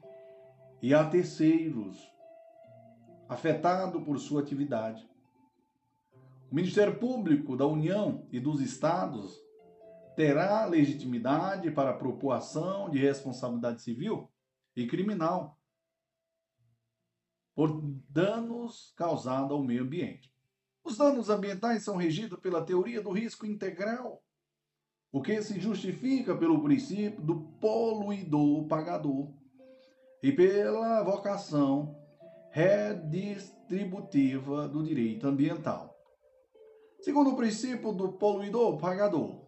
e 0.83 0.93
a 0.93 1.09
terceiros 1.09 1.97
afetado 3.29 4.03
por 4.03 4.19
sua 4.19 4.43
atividade. 4.43 5.09
O 6.51 6.55
Ministério 6.55 6.99
Público 6.99 7.57
da 7.57 7.67
União 7.67 8.27
e 8.31 8.39
dos 8.39 8.61
Estados 8.61 9.42
terá 10.17 10.65
legitimidade 10.67 11.71
para 11.71 11.93
propor 11.93 12.33
ação 12.33 12.91
de 12.91 12.99
responsabilidade 12.99 13.83
civil 13.83 14.29
e 14.77 14.87
criminal 14.87 15.59
por 17.55 17.83
danos 18.09 18.93
causados 18.97 19.53
ao 19.53 19.63
meio 19.63 19.83
ambiente. 19.83 20.33
Os 20.85 20.97
danos 20.97 21.29
ambientais 21.31 21.85
são 21.85 21.97
regidos 21.97 22.41
pela 22.41 22.65
teoria 22.65 23.01
do 23.01 23.11
risco 23.11 23.47
integral, 23.47 24.21
o 25.13 25.23
que 25.23 25.41
se 25.43 25.61
justifica 25.61 26.37
pelo 26.37 26.61
princípio 26.63 27.21
do 27.21 27.43
poluidor 27.61 28.67
pagador 28.67 29.33
e 30.23 30.33
pela 30.33 31.03
vocação 31.03 31.95
redistributiva 32.51 34.67
do 34.69 34.83
direito 34.83 35.27
ambiental. 35.27 35.95
Segundo 37.01 37.31
o 37.31 37.37
princípio 37.37 37.93
do 37.93 38.13
poluidor 38.13 38.79
pagador, 38.79 39.42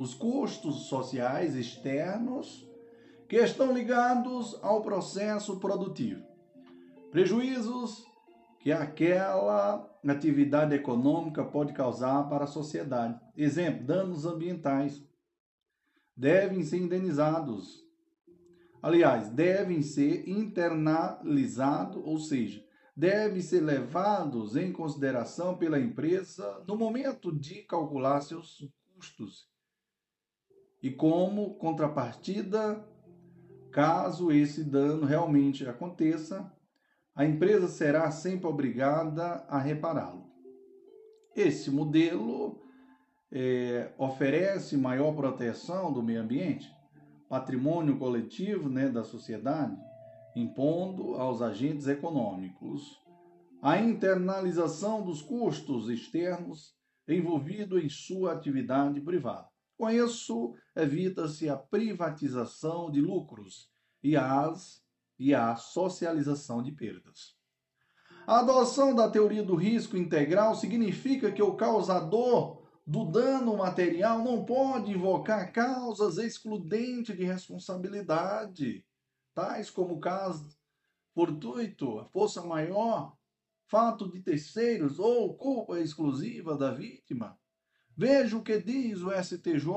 os 0.00 0.14
custos 0.14 0.86
sociais 0.86 1.54
externos 1.54 2.66
que 3.28 3.36
estão 3.36 3.70
ligados 3.70 4.58
ao 4.62 4.80
processo 4.80 5.60
produtivo, 5.60 6.24
prejuízos 7.10 8.02
que 8.60 8.72
aquela 8.72 9.86
atividade 10.08 10.74
econômica 10.74 11.44
pode 11.44 11.74
causar 11.74 12.30
para 12.30 12.44
a 12.44 12.48
sociedade. 12.48 13.20
Exemplo, 13.36 13.86
danos 13.86 14.24
ambientais 14.24 15.06
devem 16.16 16.64
ser 16.64 16.78
indenizados. 16.78 17.84
Aliás, 18.82 19.28
devem 19.28 19.82
ser 19.82 20.26
internalizados, 20.26 22.02
ou 22.02 22.18
seja, 22.18 22.64
devem 22.96 23.42
ser 23.42 23.60
levados 23.60 24.56
em 24.56 24.72
consideração 24.72 25.58
pela 25.58 25.78
empresa 25.78 26.64
no 26.66 26.74
momento 26.74 27.30
de 27.30 27.56
calcular 27.64 28.22
seus 28.22 28.66
custos 28.94 29.49
e 30.82 30.90
como 30.90 31.54
contrapartida, 31.54 32.84
caso 33.70 34.32
esse 34.32 34.64
dano 34.64 35.04
realmente 35.04 35.68
aconteça, 35.68 36.50
a 37.14 37.24
empresa 37.24 37.68
será 37.68 38.10
sempre 38.10 38.46
obrigada 38.46 39.44
a 39.48 39.58
repará-lo. 39.58 40.30
Esse 41.36 41.70
modelo 41.70 42.60
é, 43.30 43.92
oferece 43.98 44.76
maior 44.76 45.14
proteção 45.14 45.92
do 45.92 46.02
meio 46.02 46.22
ambiente, 46.22 46.70
patrimônio 47.28 47.98
coletivo 47.98 48.68
né, 48.68 48.88
da 48.88 49.04
sociedade, 49.04 49.76
impondo 50.34 51.14
aos 51.14 51.42
agentes 51.42 51.86
econômicos 51.86 53.00
a 53.62 53.78
internalização 53.78 55.04
dos 55.04 55.20
custos 55.20 55.90
externos 55.90 56.74
envolvidos 57.06 57.84
em 57.84 57.88
sua 57.90 58.32
atividade 58.32 59.00
privada. 59.00 59.49
Com 59.80 59.88
isso, 59.88 60.54
evita-se 60.76 61.48
a 61.48 61.56
privatização 61.56 62.90
de 62.90 63.00
lucros 63.00 63.72
e, 64.02 64.14
as, 64.14 64.84
e 65.18 65.34
a 65.34 65.56
socialização 65.56 66.62
de 66.62 66.70
perdas. 66.70 67.34
A 68.26 68.40
adoção 68.40 68.94
da 68.94 69.08
teoria 69.08 69.42
do 69.42 69.54
risco 69.54 69.96
integral 69.96 70.54
significa 70.54 71.32
que 71.32 71.42
o 71.42 71.56
causador 71.56 72.62
do 72.86 73.06
dano 73.06 73.56
material 73.56 74.22
não 74.22 74.44
pode 74.44 74.92
invocar 74.92 75.50
causas 75.50 76.18
excludentes 76.18 77.16
de 77.16 77.24
responsabilidade, 77.24 78.84
tais 79.34 79.70
como 79.70 79.98
caso 79.98 80.58
fortuito, 81.14 82.06
força 82.12 82.42
maior, 82.42 83.16
fato 83.66 84.12
de 84.12 84.20
terceiros 84.20 84.98
ou 84.98 85.34
culpa 85.38 85.80
exclusiva 85.80 86.54
da 86.54 86.70
vítima. 86.70 87.39
Veja 88.00 88.34
o 88.38 88.42
que 88.42 88.58
diz 88.58 89.02
o 89.02 89.12
STJ. 89.12 89.68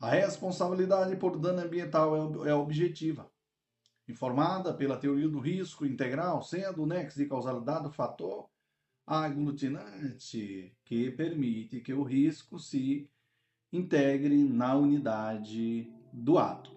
A 0.00 0.08
responsabilidade 0.08 1.16
por 1.16 1.38
dano 1.38 1.60
ambiental 1.60 2.16
é, 2.16 2.48
é 2.48 2.54
objetiva, 2.54 3.30
informada 4.08 4.72
pela 4.72 4.96
teoria 4.96 5.28
do 5.28 5.38
risco 5.38 5.84
integral, 5.84 6.42
sendo 6.42 6.82
o 6.82 6.86
nexo 6.86 7.18
de 7.18 7.26
causalidade 7.26 7.88
o 7.88 7.90
fator 7.90 8.48
aglutinante 9.06 10.74
que 10.82 11.10
permite 11.10 11.82
que 11.82 11.92
o 11.92 12.02
risco 12.02 12.58
se 12.58 13.06
integre 13.70 14.42
na 14.42 14.74
unidade 14.74 15.92
do 16.10 16.38
ato, 16.38 16.74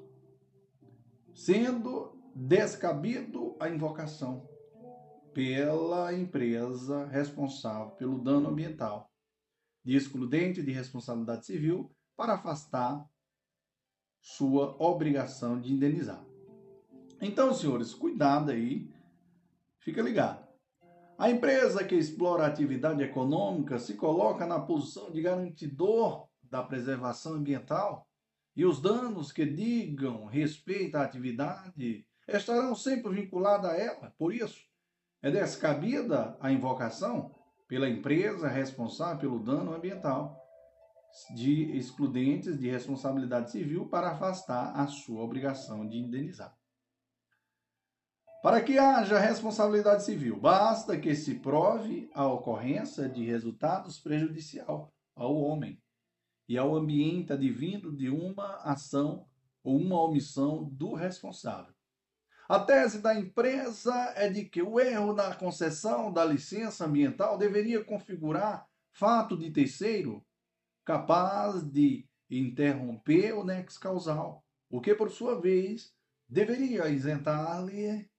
sendo 1.34 2.22
descabido 2.36 3.56
a 3.62 3.70
invocação 3.70 4.46
pela 5.34 6.14
empresa 6.14 7.06
responsável 7.06 7.92
pelo 7.92 8.22
dano 8.22 8.50
ambiental, 8.50 9.11
de 9.84 9.96
excludente 9.96 10.62
de 10.62 10.72
responsabilidade 10.72 11.46
civil, 11.46 11.92
para 12.16 12.34
afastar 12.34 13.10
sua 14.22 14.76
obrigação 14.80 15.60
de 15.60 15.74
indenizar. 15.74 16.24
Então, 17.20 17.54
senhores, 17.54 17.94
cuidado 17.94 18.52
aí, 18.52 18.90
fica 19.80 20.02
ligado. 20.02 20.48
A 21.18 21.30
empresa 21.30 21.84
que 21.84 21.96
explora 21.96 22.44
a 22.44 22.48
atividade 22.48 23.04
econômica 23.04 23.78
se 23.78 23.96
coloca 23.96 24.46
na 24.46 24.60
posição 24.60 25.12
de 25.12 25.22
garantidor 25.22 26.28
da 26.42 26.64
preservação 26.64 27.34
ambiental 27.34 28.08
e 28.56 28.66
os 28.66 28.82
danos 28.82 29.32
que 29.32 29.46
digam 29.46 30.26
respeito 30.26 30.96
à 30.96 31.04
atividade 31.04 32.06
estarão 32.28 32.76
sempre 32.76 33.14
vinculados 33.14 33.70
a 33.70 33.78
ela. 33.78 34.14
Por 34.18 34.34
isso, 34.34 34.66
é 35.22 35.30
descabida 35.30 36.36
a 36.40 36.52
invocação 36.52 37.36
pela 37.72 37.88
empresa 37.88 38.50
responsável 38.50 39.18
pelo 39.18 39.40
dano 39.40 39.74
ambiental 39.74 40.38
de 41.34 41.72
excludentes 41.78 42.60
de 42.60 42.70
responsabilidade 42.70 43.50
civil 43.50 43.88
para 43.88 44.10
afastar 44.10 44.78
a 44.78 44.88
sua 44.88 45.24
obrigação 45.24 45.88
de 45.88 45.98
indenizar. 45.98 46.54
Para 48.44 48.62
que 48.62 48.78
haja 48.78 49.18
responsabilidade 49.18 50.04
civil, 50.04 50.38
basta 50.38 51.00
que 51.00 51.16
se 51.16 51.36
prove 51.36 52.12
a 52.14 52.28
ocorrência 52.28 53.08
de 53.08 53.24
resultados 53.24 53.98
prejudicial 53.98 54.94
ao 55.16 55.34
homem 55.34 55.82
e 56.50 56.58
ao 56.58 56.76
ambiente 56.76 57.32
advindo 57.32 57.96
de 57.96 58.10
uma 58.10 58.58
ação 58.66 59.26
ou 59.64 59.78
uma 59.78 60.02
omissão 60.02 60.66
do 60.66 60.94
responsável. 60.94 61.74
A 62.52 62.60
tese 62.60 63.00
da 63.00 63.16
empresa 63.18 63.94
é 64.14 64.28
de 64.28 64.44
que 64.44 64.62
o 64.62 64.78
erro 64.78 65.14
na 65.14 65.34
concessão 65.34 66.12
da 66.12 66.26
licença 66.26 66.84
ambiental 66.84 67.38
deveria 67.38 67.82
configurar 67.82 68.68
fato 68.92 69.38
de 69.38 69.50
terceiro 69.52 70.22
capaz 70.84 71.64
de 71.64 72.06
interromper 72.30 73.32
o 73.36 73.46
nexo 73.46 73.80
causal, 73.80 74.44
o 74.70 74.82
que, 74.82 74.94
por 74.94 75.10
sua 75.10 75.40
vez, 75.40 75.94
deveria 76.28 76.90
isentar-lhe 76.90 78.12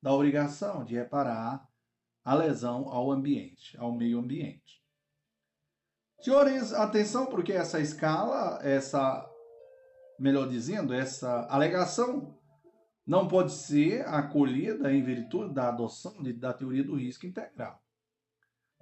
da 0.00 0.12
obrigação 0.12 0.84
de 0.84 0.94
reparar 0.94 1.68
a 2.24 2.34
lesão 2.36 2.88
ao 2.90 3.10
ambiente, 3.10 3.76
ao 3.76 3.90
meio 3.90 4.20
ambiente. 4.20 4.80
Senhores, 6.20 6.72
atenção, 6.72 7.26
porque 7.26 7.52
essa 7.52 7.80
escala, 7.80 8.60
essa, 8.62 9.28
melhor 10.16 10.48
dizendo, 10.48 10.94
essa 10.94 11.48
alegação 11.50 12.39
não 13.06 13.26
pode 13.26 13.52
ser 13.52 14.06
acolhida 14.06 14.92
em 14.92 15.02
virtude 15.02 15.54
da 15.54 15.68
adoção 15.68 16.22
de, 16.22 16.32
da 16.32 16.52
teoria 16.52 16.84
do 16.84 16.96
risco 16.96 17.26
integral. 17.26 17.80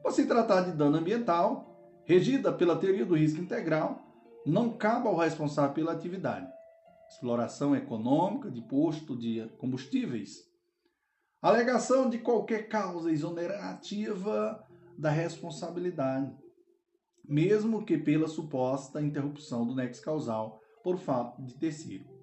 Por 0.02 0.12
se 0.12 0.26
tratar 0.26 0.62
de 0.62 0.72
dano 0.72 0.98
ambiental, 0.98 2.02
regida 2.04 2.52
pela 2.52 2.78
teoria 2.78 3.06
do 3.06 3.16
risco 3.16 3.40
integral, 3.40 4.00
não 4.44 4.76
cabe 4.76 5.08
ao 5.08 5.16
responsável 5.16 5.74
pela 5.74 5.92
atividade. 5.92 6.46
Exploração 7.10 7.74
econômica 7.74 8.50
de 8.50 8.60
posto 8.62 9.16
de 9.16 9.48
combustíveis. 9.58 10.46
Alegação 11.40 12.08
de 12.08 12.18
qualquer 12.18 12.68
causa 12.68 13.10
exonerativa 13.10 14.64
da 14.96 15.10
responsabilidade, 15.10 16.36
mesmo 17.24 17.84
que 17.84 17.96
pela 17.96 18.26
suposta 18.26 19.00
interrupção 19.00 19.64
do 19.64 19.74
nexo 19.74 20.02
causal 20.02 20.60
por 20.82 20.98
fato 20.98 21.40
de 21.42 21.54
terceiro. 21.54 22.17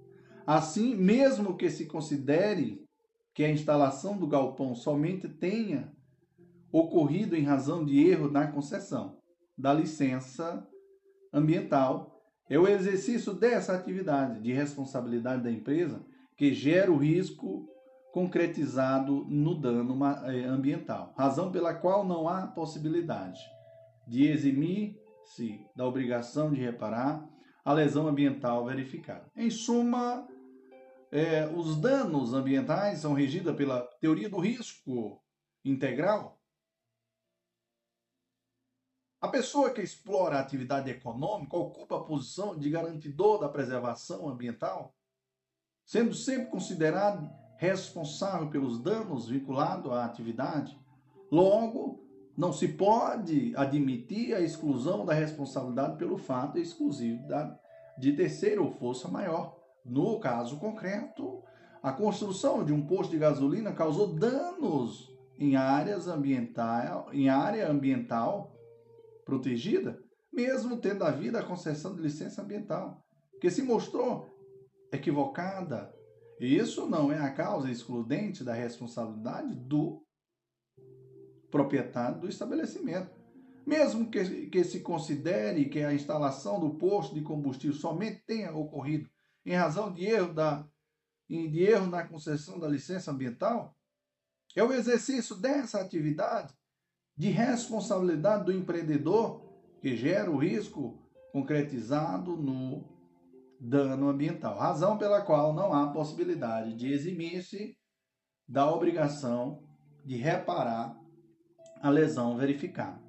Assim, 0.45 0.95
mesmo 0.95 1.58
que 1.58 1.69
se 1.69 1.86
considere 1.86 2.84
que 3.34 3.43
a 3.43 3.51
instalação 3.51 4.17
do 4.17 4.27
galpão 4.27 4.75
somente 4.75 5.27
tenha 5.27 5.91
ocorrido 6.71 7.36
em 7.36 7.43
razão 7.43 7.84
de 7.84 8.08
erro 8.08 8.29
na 8.29 8.47
concessão, 8.47 9.17
da 9.58 9.73
licença 9.73 10.67
ambiental 11.34 12.15
é 12.49 12.60
o 12.60 12.67
exercício 12.67 13.34
dessa 13.34 13.73
atividade 13.73 14.41
de 14.41 14.51
responsabilidade 14.51 15.43
da 15.43 15.51
empresa 15.51 16.05
que 16.38 16.53
gera 16.53 16.91
o 16.91 16.97
risco 16.97 17.67
concretizado 18.13 19.25
no 19.27 19.55
dano 19.55 19.97
eh, 20.25 20.45
ambiental, 20.45 21.13
razão 21.17 21.51
pela 21.51 21.73
qual 21.73 22.05
não 22.05 22.29
há 22.29 22.47
possibilidade 22.47 23.41
de 24.08 24.27
eximir-se 24.27 25.65
da 25.75 25.86
obrigação 25.86 26.51
de 26.51 26.62
reparar 26.62 27.27
a 27.63 27.73
lesão 27.73 28.08
ambiental 28.08 28.65
verificada. 28.65 29.25
Em 29.36 29.49
suma, 29.49 30.27
é, 31.11 31.47
os 31.47 31.75
danos 31.77 32.33
ambientais 32.33 32.99
são 32.99 33.13
regidos 33.13 33.55
pela 33.55 33.81
teoria 33.99 34.29
do 34.29 34.39
risco 34.39 35.21
integral, 35.63 36.39
a 39.25 39.27
pessoa 39.27 39.71
que 39.71 39.81
explora 39.81 40.37
a 40.37 40.41
atividade 40.41 40.87
econômica 40.87 41.57
ocupa 41.57 41.97
a 41.97 42.03
posição 42.03 42.55
de 42.55 42.69
garantidor 42.69 43.39
da 43.39 43.49
preservação 43.49 44.29
ambiental, 44.29 44.95
sendo 45.83 46.13
sempre 46.13 46.51
considerado 46.51 47.27
responsável 47.57 48.51
pelos 48.51 48.79
danos 48.79 49.27
vinculados 49.27 49.91
à 49.91 50.05
atividade. 50.05 50.79
Logo, 51.31 52.05
não 52.37 52.53
se 52.53 52.67
pode 52.67 53.51
admitir 53.55 54.35
a 54.35 54.41
exclusão 54.41 55.03
da 55.03 55.15
responsabilidade 55.15 55.97
pelo 55.97 56.19
fato 56.19 56.59
exclusivo 56.59 57.23
de 57.97 58.13
terceiro 58.13 58.63
ou 58.63 58.71
força 58.73 59.07
maior. 59.07 59.57
No 59.85 60.19
caso 60.19 60.57
concreto, 60.57 61.43
a 61.81 61.93
construção 61.93 62.65
de 62.65 62.73
um 62.73 62.87
posto 62.87 63.11
de 63.11 63.19
gasolina 63.19 63.71
causou 63.71 64.07
danos 64.15 65.15
em 65.37 65.55
áreas 65.55 66.07
ambiental, 66.07 67.07
em 67.13 67.29
área 67.29 67.69
ambiental 67.69 68.51
protegida, 69.23 70.01
mesmo 70.33 70.77
tendo 70.77 71.03
havido 71.03 71.37
a 71.37 71.43
concessão 71.43 71.95
de 71.95 72.01
licença 72.01 72.41
ambiental, 72.41 73.05
que 73.39 73.51
se 73.51 73.61
mostrou 73.61 74.27
equivocada. 74.91 75.93
E 76.39 76.57
isso 76.57 76.87
não 76.87 77.11
é 77.11 77.19
a 77.19 77.31
causa 77.31 77.69
excludente 77.69 78.43
da 78.43 78.53
responsabilidade 78.53 79.53
do 79.53 80.03
proprietário 81.51 82.19
do 82.19 82.27
estabelecimento. 82.27 83.13
Mesmo 83.65 84.09
que, 84.09 84.47
que 84.47 84.63
se 84.63 84.79
considere 84.79 85.65
que 85.69 85.83
a 85.83 85.93
instalação 85.93 86.59
do 86.59 86.75
posto 86.75 87.13
de 87.13 87.21
combustível 87.21 87.75
somente 87.75 88.23
tenha 88.25 88.51
ocorrido 88.51 89.07
em 89.45 89.53
razão 89.53 89.93
de 89.93 90.05
erro, 90.05 90.34
da, 90.34 90.67
de 91.29 91.63
erro 91.63 91.88
na 91.88 92.05
concessão 92.08 92.60
da 92.60 92.67
licença 92.67 93.12
ambiental, 93.12 93.77
é 94.55 94.63
o 94.63 94.73
exercício 94.73 95.36
dessa 95.36 95.79
atividade 95.79 96.53
de 97.15 97.29
responsabilidade 97.29 98.45
do 98.45 98.51
empreendedor 98.51 99.41
que 99.81 99.95
gera 99.95 100.31
o 100.31 100.38
risco 100.38 100.99
concretizado 101.31 102.36
no 102.36 102.84
dano 103.60 104.10
ambiental, 104.10 104.58
razão 104.58 104.97
pela 104.97 105.21
qual 105.21 105.53
não 105.53 105.73
há 105.73 105.91
possibilidade 105.91 106.73
de 106.75 106.91
eximir-se 106.91 107.77
da 108.47 108.71
obrigação 108.71 109.63
de 110.03 110.15
reparar 110.15 110.97
a 111.81 111.89
lesão 111.89 112.38
verificada. 112.38 113.03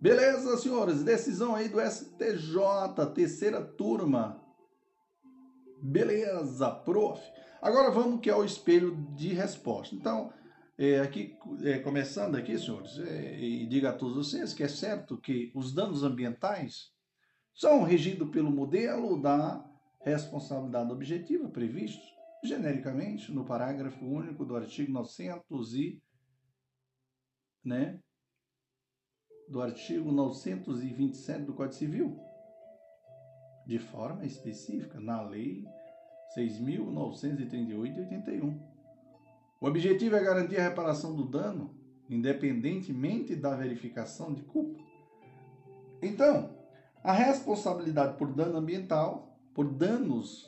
Beleza, 0.00 0.58
senhores? 0.58 1.02
Decisão 1.02 1.54
aí 1.54 1.68
do 1.68 1.80
STJ, 1.80 3.06
terceira 3.14 3.62
turma. 3.62 4.45
Beleza, 5.82 6.70
prof. 6.70 7.20
Agora 7.60 7.90
vamos 7.90 8.20
que 8.20 8.30
é 8.30 8.34
o 8.36 8.44
espelho 8.44 8.96
de 9.14 9.28
resposta. 9.28 9.94
Então, 9.94 10.32
é, 10.78 11.00
aqui, 11.00 11.36
é, 11.64 11.78
começando 11.78 12.36
aqui, 12.36 12.58
senhores, 12.58 12.98
é, 12.98 13.38
e 13.38 13.66
diga 13.66 13.90
a 13.90 13.92
todos 13.92 14.16
vocês 14.16 14.52
que 14.52 14.62
é 14.62 14.68
certo 14.68 15.18
que 15.18 15.50
os 15.54 15.72
danos 15.72 16.02
ambientais 16.02 16.90
são 17.54 17.82
regidos 17.82 18.30
pelo 18.30 18.50
modelo 18.50 19.20
da 19.20 19.64
responsabilidade 20.02 20.92
objetiva 20.92 21.48
previsto 21.48 22.04
genericamente 22.44 23.32
no 23.32 23.44
parágrafo 23.44 24.04
único 24.04 24.44
do 24.44 24.54
artigo 24.54 24.92
900 24.92 25.74
e 25.74 26.02
né, 27.64 27.98
do 29.48 29.60
artigo 29.60 30.12
927 30.12 31.44
do 31.44 31.54
Código 31.54 31.74
Civil, 31.74 32.20
de 33.66 33.78
forma 33.78 34.24
específica 34.24 35.00
na 35.00 35.20
lei 35.22 35.66
6.938 36.36 37.66
de 37.66 37.74
81. 37.74 38.76
O 39.60 39.66
objetivo 39.66 40.16
é 40.16 40.22
garantir 40.22 40.58
a 40.58 40.68
reparação 40.68 41.14
do 41.16 41.24
dano, 41.24 41.74
independentemente 42.08 43.34
da 43.34 43.56
verificação 43.56 44.32
de 44.32 44.42
culpa. 44.42 44.78
Então, 46.00 46.54
a 47.02 47.12
responsabilidade 47.12 48.16
por 48.16 48.32
dano 48.32 48.58
ambiental, 48.58 49.36
por 49.54 49.68
danos 49.68 50.46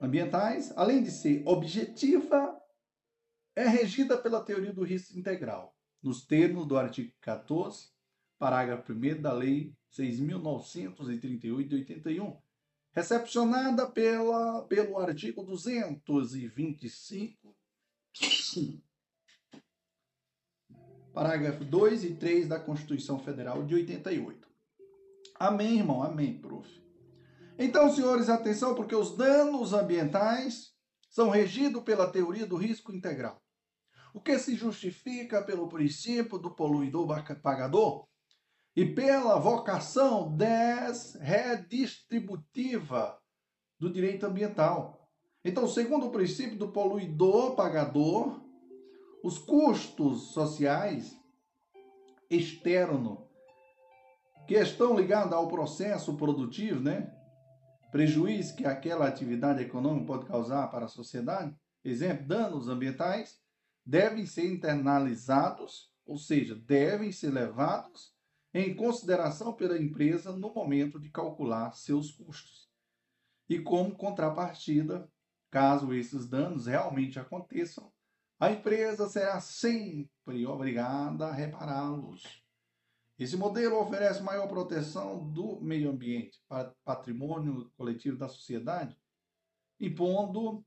ambientais, 0.00 0.72
além 0.76 1.02
de 1.02 1.10
ser 1.10 1.42
objetiva, 1.46 2.58
é 3.54 3.66
regida 3.66 4.16
pela 4.16 4.42
teoria 4.42 4.72
do 4.72 4.84
risco 4.84 5.18
integral, 5.18 5.76
nos 6.02 6.24
termos 6.24 6.66
do 6.66 6.78
artigo 6.78 7.12
14, 7.20 7.91
parágrafo 8.42 8.92
1 8.92 9.22
da 9.22 9.32
Lei 9.32 9.72
6.938 9.96 11.68
de 11.68 11.74
81, 11.76 12.36
recepcionada 12.90 13.88
pela, 13.88 14.64
pelo 14.64 14.98
artigo 14.98 15.44
225 15.44 17.56
parágrafo 21.14 21.64
2 21.64 22.02
e 22.02 22.16
3 22.16 22.48
da 22.48 22.58
Constituição 22.58 23.20
Federal 23.20 23.64
de 23.64 23.76
88. 23.76 24.48
Amém, 25.38 25.78
irmão? 25.78 26.02
Amém, 26.02 26.40
prof. 26.40 26.68
Então, 27.56 27.94
senhores, 27.94 28.28
atenção, 28.28 28.74
porque 28.74 28.96
os 28.96 29.16
danos 29.16 29.72
ambientais 29.72 30.74
são 31.08 31.30
regidos 31.30 31.84
pela 31.84 32.10
teoria 32.10 32.44
do 32.44 32.56
risco 32.56 32.92
integral. 32.92 33.40
O 34.12 34.20
que 34.20 34.36
se 34.36 34.56
justifica 34.56 35.44
pelo 35.44 35.68
princípio 35.68 36.38
do 36.38 36.52
poluidor 36.52 37.06
pagador 37.40 38.10
e 38.74 38.86
pela 38.86 39.38
vocação 39.38 40.36
redistributiva 41.20 43.18
do 43.78 43.92
direito 43.92 44.24
ambiental. 44.24 45.08
Então, 45.44 45.68
segundo 45.68 46.06
o 46.06 46.10
princípio 46.10 46.56
do 46.56 46.68
poluidor 46.68 47.54
pagador, 47.54 48.40
os 49.22 49.38
custos 49.38 50.32
sociais 50.32 51.16
externos 52.30 53.18
que 54.46 54.54
estão 54.54 54.96
ligados 54.96 55.32
ao 55.32 55.48
processo 55.48 56.14
produtivo, 56.16 56.80
né? 56.80 57.12
Prejuízo 57.90 58.56
que 58.56 58.64
aquela 58.64 59.06
atividade 59.06 59.62
econômica 59.62 60.06
pode 60.06 60.26
causar 60.26 60.66
para 60.68 60.86
a 60.86 60.88
sociedade, 60.88 61.54
exemplo, 61.84 62.26
danos 62.26 62.68
ambientais, 62.68 63.38
devem 63.84 64.24
ser 64.24 64.50
internalizados, 64.50 65.92
ou 66.06 66.16
seja, 66.16 66.54
devem 66.54 67.12
ser 67.12 67.30
levados 67.30 68.12
em 68.54 68.74
consideração 68.74 69.52
pela 69.54 69.80
empresa 69.80 70.32
no 70.32 70.52
momento 70.52 71.00
de 71.00 71.10
calcular 71.10 71.72
seus 71.72 72.10
custos. 72.10 72.68
E 73.48 73.58
como 73.58 73.96
contrapartida, 73.96 75.10
caso 75.50 75.92
esses 75.94 76.28
danos 76.28 76.66
realmente 76.66 77.18
aconteçam, 77.18 77.92
a 78.38 78.50
empresa 78.50 79.08
será 79.08 79.40
sempre 79.40 80.46
obrigada 80.46 81.26
a 81.28 81.32
repará-los. 81.32 82.42
Esse 83.18 83.36
modelo 83.36 83.80
oferece 83.80 84.22
maior 84.22 84.48
proteção 84.48 85.30
do 85.30 85.60
meio 85.60 85.90
ambiente, 85.90 86.42
patrimônio 86.84 87.70
coletivo 87.76 88.16
da 88.16 88.28
sociedade, 88.28 88.98
impondo 89.78 90.64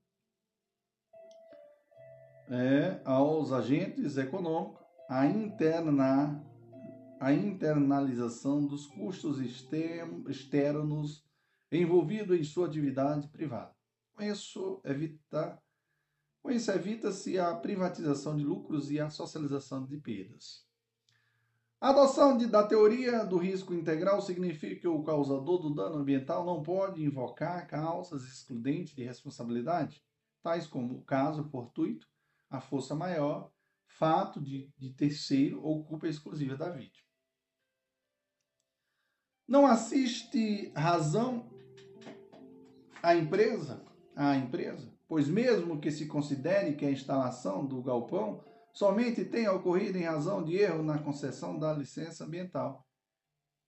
é, 2.47 3.01
aos 3.03 3.51
agentes 3.51 4.17
econômicos 4.17 4.85
a 5.09 5.25
interna 5.25 6.43
a 7.25 7.33
internalização 7.33 8.67
dos 8.67 8.85
custos 8.85 9.39
externos 9.39 11.25
envolvidos 11.71 12.39
em 12.39 12.43
sua 12.43 12.67
atividade 12.67 13.27
privada. 13.29 13.75
Com 14.13 14.21
isso, 14.21 14.79
evita, 14.85 15.59
com 16.43 16.51
isso 16.51 16.69
evita-se 16.69 17.39
a 17.39 17.55
privatização 17.55 18.37
de 18.37 18.43
lucros 18.43 18.91
e 18.91 18.99
a 18.99 19.09
socialização 19.09 19.87
de 19.87 19.97
perdas. 19.97 20.67
A 21.81 21.89
adoção 21.89 22.37
de, 22.37 22.45
da 22.45 22.61
teoria 22.61 23.25
do 23.25 23.37
risco 23.37 23.73
integral 23.73 24.21
significa 24.21 24.81
que 24.81 24.87
o 24.87 25.01
causador 25.01 25.59
do 25.59 25.73
dano 25.73 25.95
ambiental 25.95 26.45
não 26.45 26.61
pode 26.61 27.03
invocar 27.03 27.67
causas 27.67 28.23
excludentes 28.23 28.93
de 28.93 29.03
responsabilidade, 29.03 29.99
tais 30.43 30.67
como 30.67 30.99
o 30.99 31.03
caso 31.03 31.43
fortuito, 31.45 32.07
a 32.51 32.61
força 32.61 32.93
maior, 32.93 33.49
fato 33.87 34.39
de, 34.39 34.71
de 34.77 34.91
terceiro 34.91 35.59
ou 35.63 35.83
culpa 35.83 36.07
exclusiva 36.07 36.55
da 36.55 36.69
vítima. 36.69 37.04
Não 39.47 39.67
assiste 39.67 40.71
razão 40.75 41.47
à 43.01 43.15
empresa, 43.15 43.85
à 44.15 44.35
empresa, 44.35 44.91
pois 45.07 45.27
mesmo 45.27 45.79
que 45.79 45.91
se 45.91 46.07
considere 46.07 46.75
que 46.75 46.85
a 46.85 46.91
instalação 46.91 47.65
do 47.65 47.81
galpão 47.83 48.43
somente 48.73 49.23
tenha 49.23 49.53
ocorrido 49.53 49.99
em 49.99 50.03
razão 50.03 50.43
de 50.43 50.55
erro 50.55 50.81
na 50.81 50.97
concessão 50.97 51.59
da 51.59 51.71
licença 51.73 52.25
ambiental, 52.25 52.85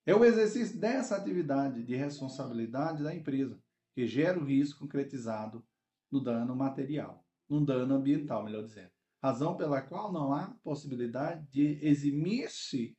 é 0.04 0.14
o 0.14 0.24
exercício 0.24 0.80
dessa 0.80 1.16
atividade 1.16 1.84
de 1.84 1.94
responsabilidade 1.94 3.02
da 3.02 3.14
empresa 3.14 3.60
que 3.94 4.06
gera 4.06 4.38
o 4.38 4.44
risco 4.44 4.80
concretizado 4.80 5.64
no 6.10 6.20
dano 6.20 6.56
material, 6.56 7.24
no 7.48 7.64
dano 7.64 7.94
ambiental, 7.94 8.42
melhor 8.42 8.64
dizendo. 8.64 8.90
Razão 9.22 9.56
pela 9.56 9.82
qual 9.82 10.12
não 10.12 10.32
há 10.32 10.56
possibilidade 10.62 11.46
de 11.50 11.78
eximir-se 11.86 12.96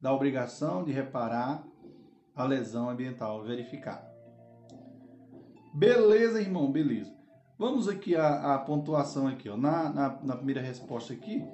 da 0.00 0.12
obrigação 0.12 0.82
de 0.82 0.90
reparar 0.92 1.64
a 2.40 2.46
lesão 2.46 2.88
ambiental 2.88 3.42
verificada. 3.44 4.10
Beleza, 5.74 6.40
irmão, 6.40 6.72
beleza. 6.72 7.14
Vamos 7.58 7.88
aqui 7.88 8.16
a, 8.16 8.54
a 8.54 8.58
pontuação 8.58 9.28
aqui, 9.28 9.48
ó. 9.48 9.56
Na, 9.56 9.92
na, 9.92 10.22
na, 10.22 10.36
primeira 10.36 10.60
resposta 10.60 11.12
aqui, 11.12 11.44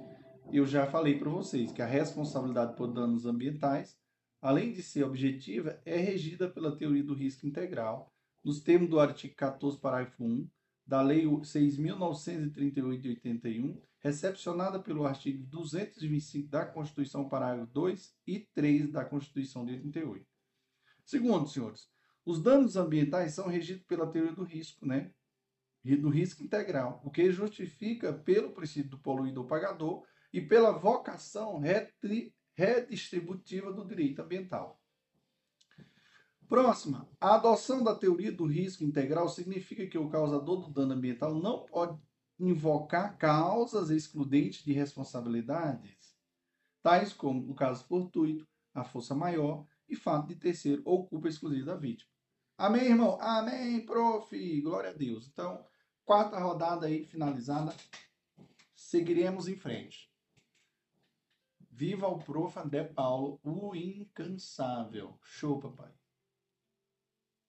eu 0.53 0.64
já 0.64 0.87
falei 0.87 1.18
para 1.18 1.28
vocês 1.28 1.72
que 1.72 1.82
a 1.82 1.87
responsabilidade 1.87 2.76
por 2.76 2.87
danos 2.87 3.26
ambientais, 3.26 3.99
além 4.41 4.72
de 4.72 4.82
ser 4.82 5.03
objetiva, 5.03 5.80
é 5.84 5.97
regida 5.97 6.49
pela 6.49 6.76
teoria 6.76 7.03
do 7.03 7.14
risco 7.14 7.47
integral, 7.47 8.12
nos 8.45 8.61
termos 8.61 8.89
do 8.89 9.01
artigo 9.01 9.34
14, 9.34 9.78
parágrafo 9.78 10.22
1 10.22 10.49
da 10.87 11.03
Lei 11.03 11.24
6.938 11.26 13.01
de 13.01 13.09
81, 13.09 13.80
recepcionada 13.99 14.78
pelo 14.78 15.05
artigo 15.05 15.45
225 15.49 16.49
da 16.49 16.64
Constituição, 16.64 17.28
parágrafo 17.28 17.72
2 17.72 18.14
e 18.24 18.39
3 18.55 18.93
da 18.93 19.05
Constituição 19.05 19.64
de 19.64 19.72
88. 19.72 20.36
Segundo, 21.07 21.48
senhores, 21.48 21.88
os 22.24 22.42
danos 22.42 22.76
ambientais 22.76 23.32
são 23.32 23.46
regidos 23.46 23.84
pela 23.84 24.11
teoria 24.11 24.32
do 24.32 24.42
risco, 24.42 24.84
né? 24.84 25.12
Do 25.84 26.09
risco 26.09 26.42
integral, 26.42 27.00
o 27.04 27.11
que 27.12 27.30
justifica 27.30 28.12
pelo 28.12 28.50
princípio 28.50 28.90
do 28.90 28.98
poluidor 28.98 29.46
pagador 29.46 30.04
e 30.32 30.40
pela 30.40 30.72
vocação 30.72 31.62
redistributiva 32.57 33.72
do 33.72 33.86
direito 33.86 34.20
ambiental. 34.20 34.82
Próxima, 36.48 37.09
a 37.20 37.36
adoção 37.36 37.84
da 37.84 37.94
teoria 37.94 38.32
do 38.32 38.44
risco 38.44 38.82
integral 38.82 39.28
significa 39.28 39.86
que 39.86 39.96
o 39.98 40.09
causador 40.09 40.62
do 40.62 40.72
dano 40.72 40.94
ambiental 40.94 41.36
não 41.36 41.64
pode 41.66 41.96
invocar 42.36 43.16
causas 43.16 43.90
excludentes 43.90 44.64
de 44.64 44.72
responsabilidades, 44.72 46.16
tais 46.82 47.12
como 47.12 47.48
o 47.48 47.54
caso 47.54 47.84
fortuito, 47.84 48.44
a 48.74 48.82
força 48.82 49.14
maior 49.14 49.64
e 49.89 49.97
fato 49.97 50.28
de 50.28 50.37
terceiro 50.37 50.82
ou 50.84 51.07
culpa 51.07 51.28
exclusiva 51.28 51.66
da 51.66 51.76
vítima. 51.76 52.11
Amém, 52.59 52.84
irmão? 52.84 53.18
Amém, 53.20 53.84
prof. 53.84 54.61
Glória 54.62 54.91
a 54.91 54.95
Deus. 54.95 55.28
Então, 55.28 55.64
quarta 56.05 56.39
rodada 56.39 56.87
aí 56.87 57.05
finalizada. 57.05 57.74
Seguiremos 58.74 59.49
em 59.49 59.57
frente. 59.57 60.11
Viva 61.70 62.09
o 62.09 62.18
prof. 62.18 62.59
André 62.59 62.84
Paulo, 62.84 63.39
o 63.45 63.74
incansável. 63.74 65.18
Show, 65.22 65.61
papai. 65.61 65.93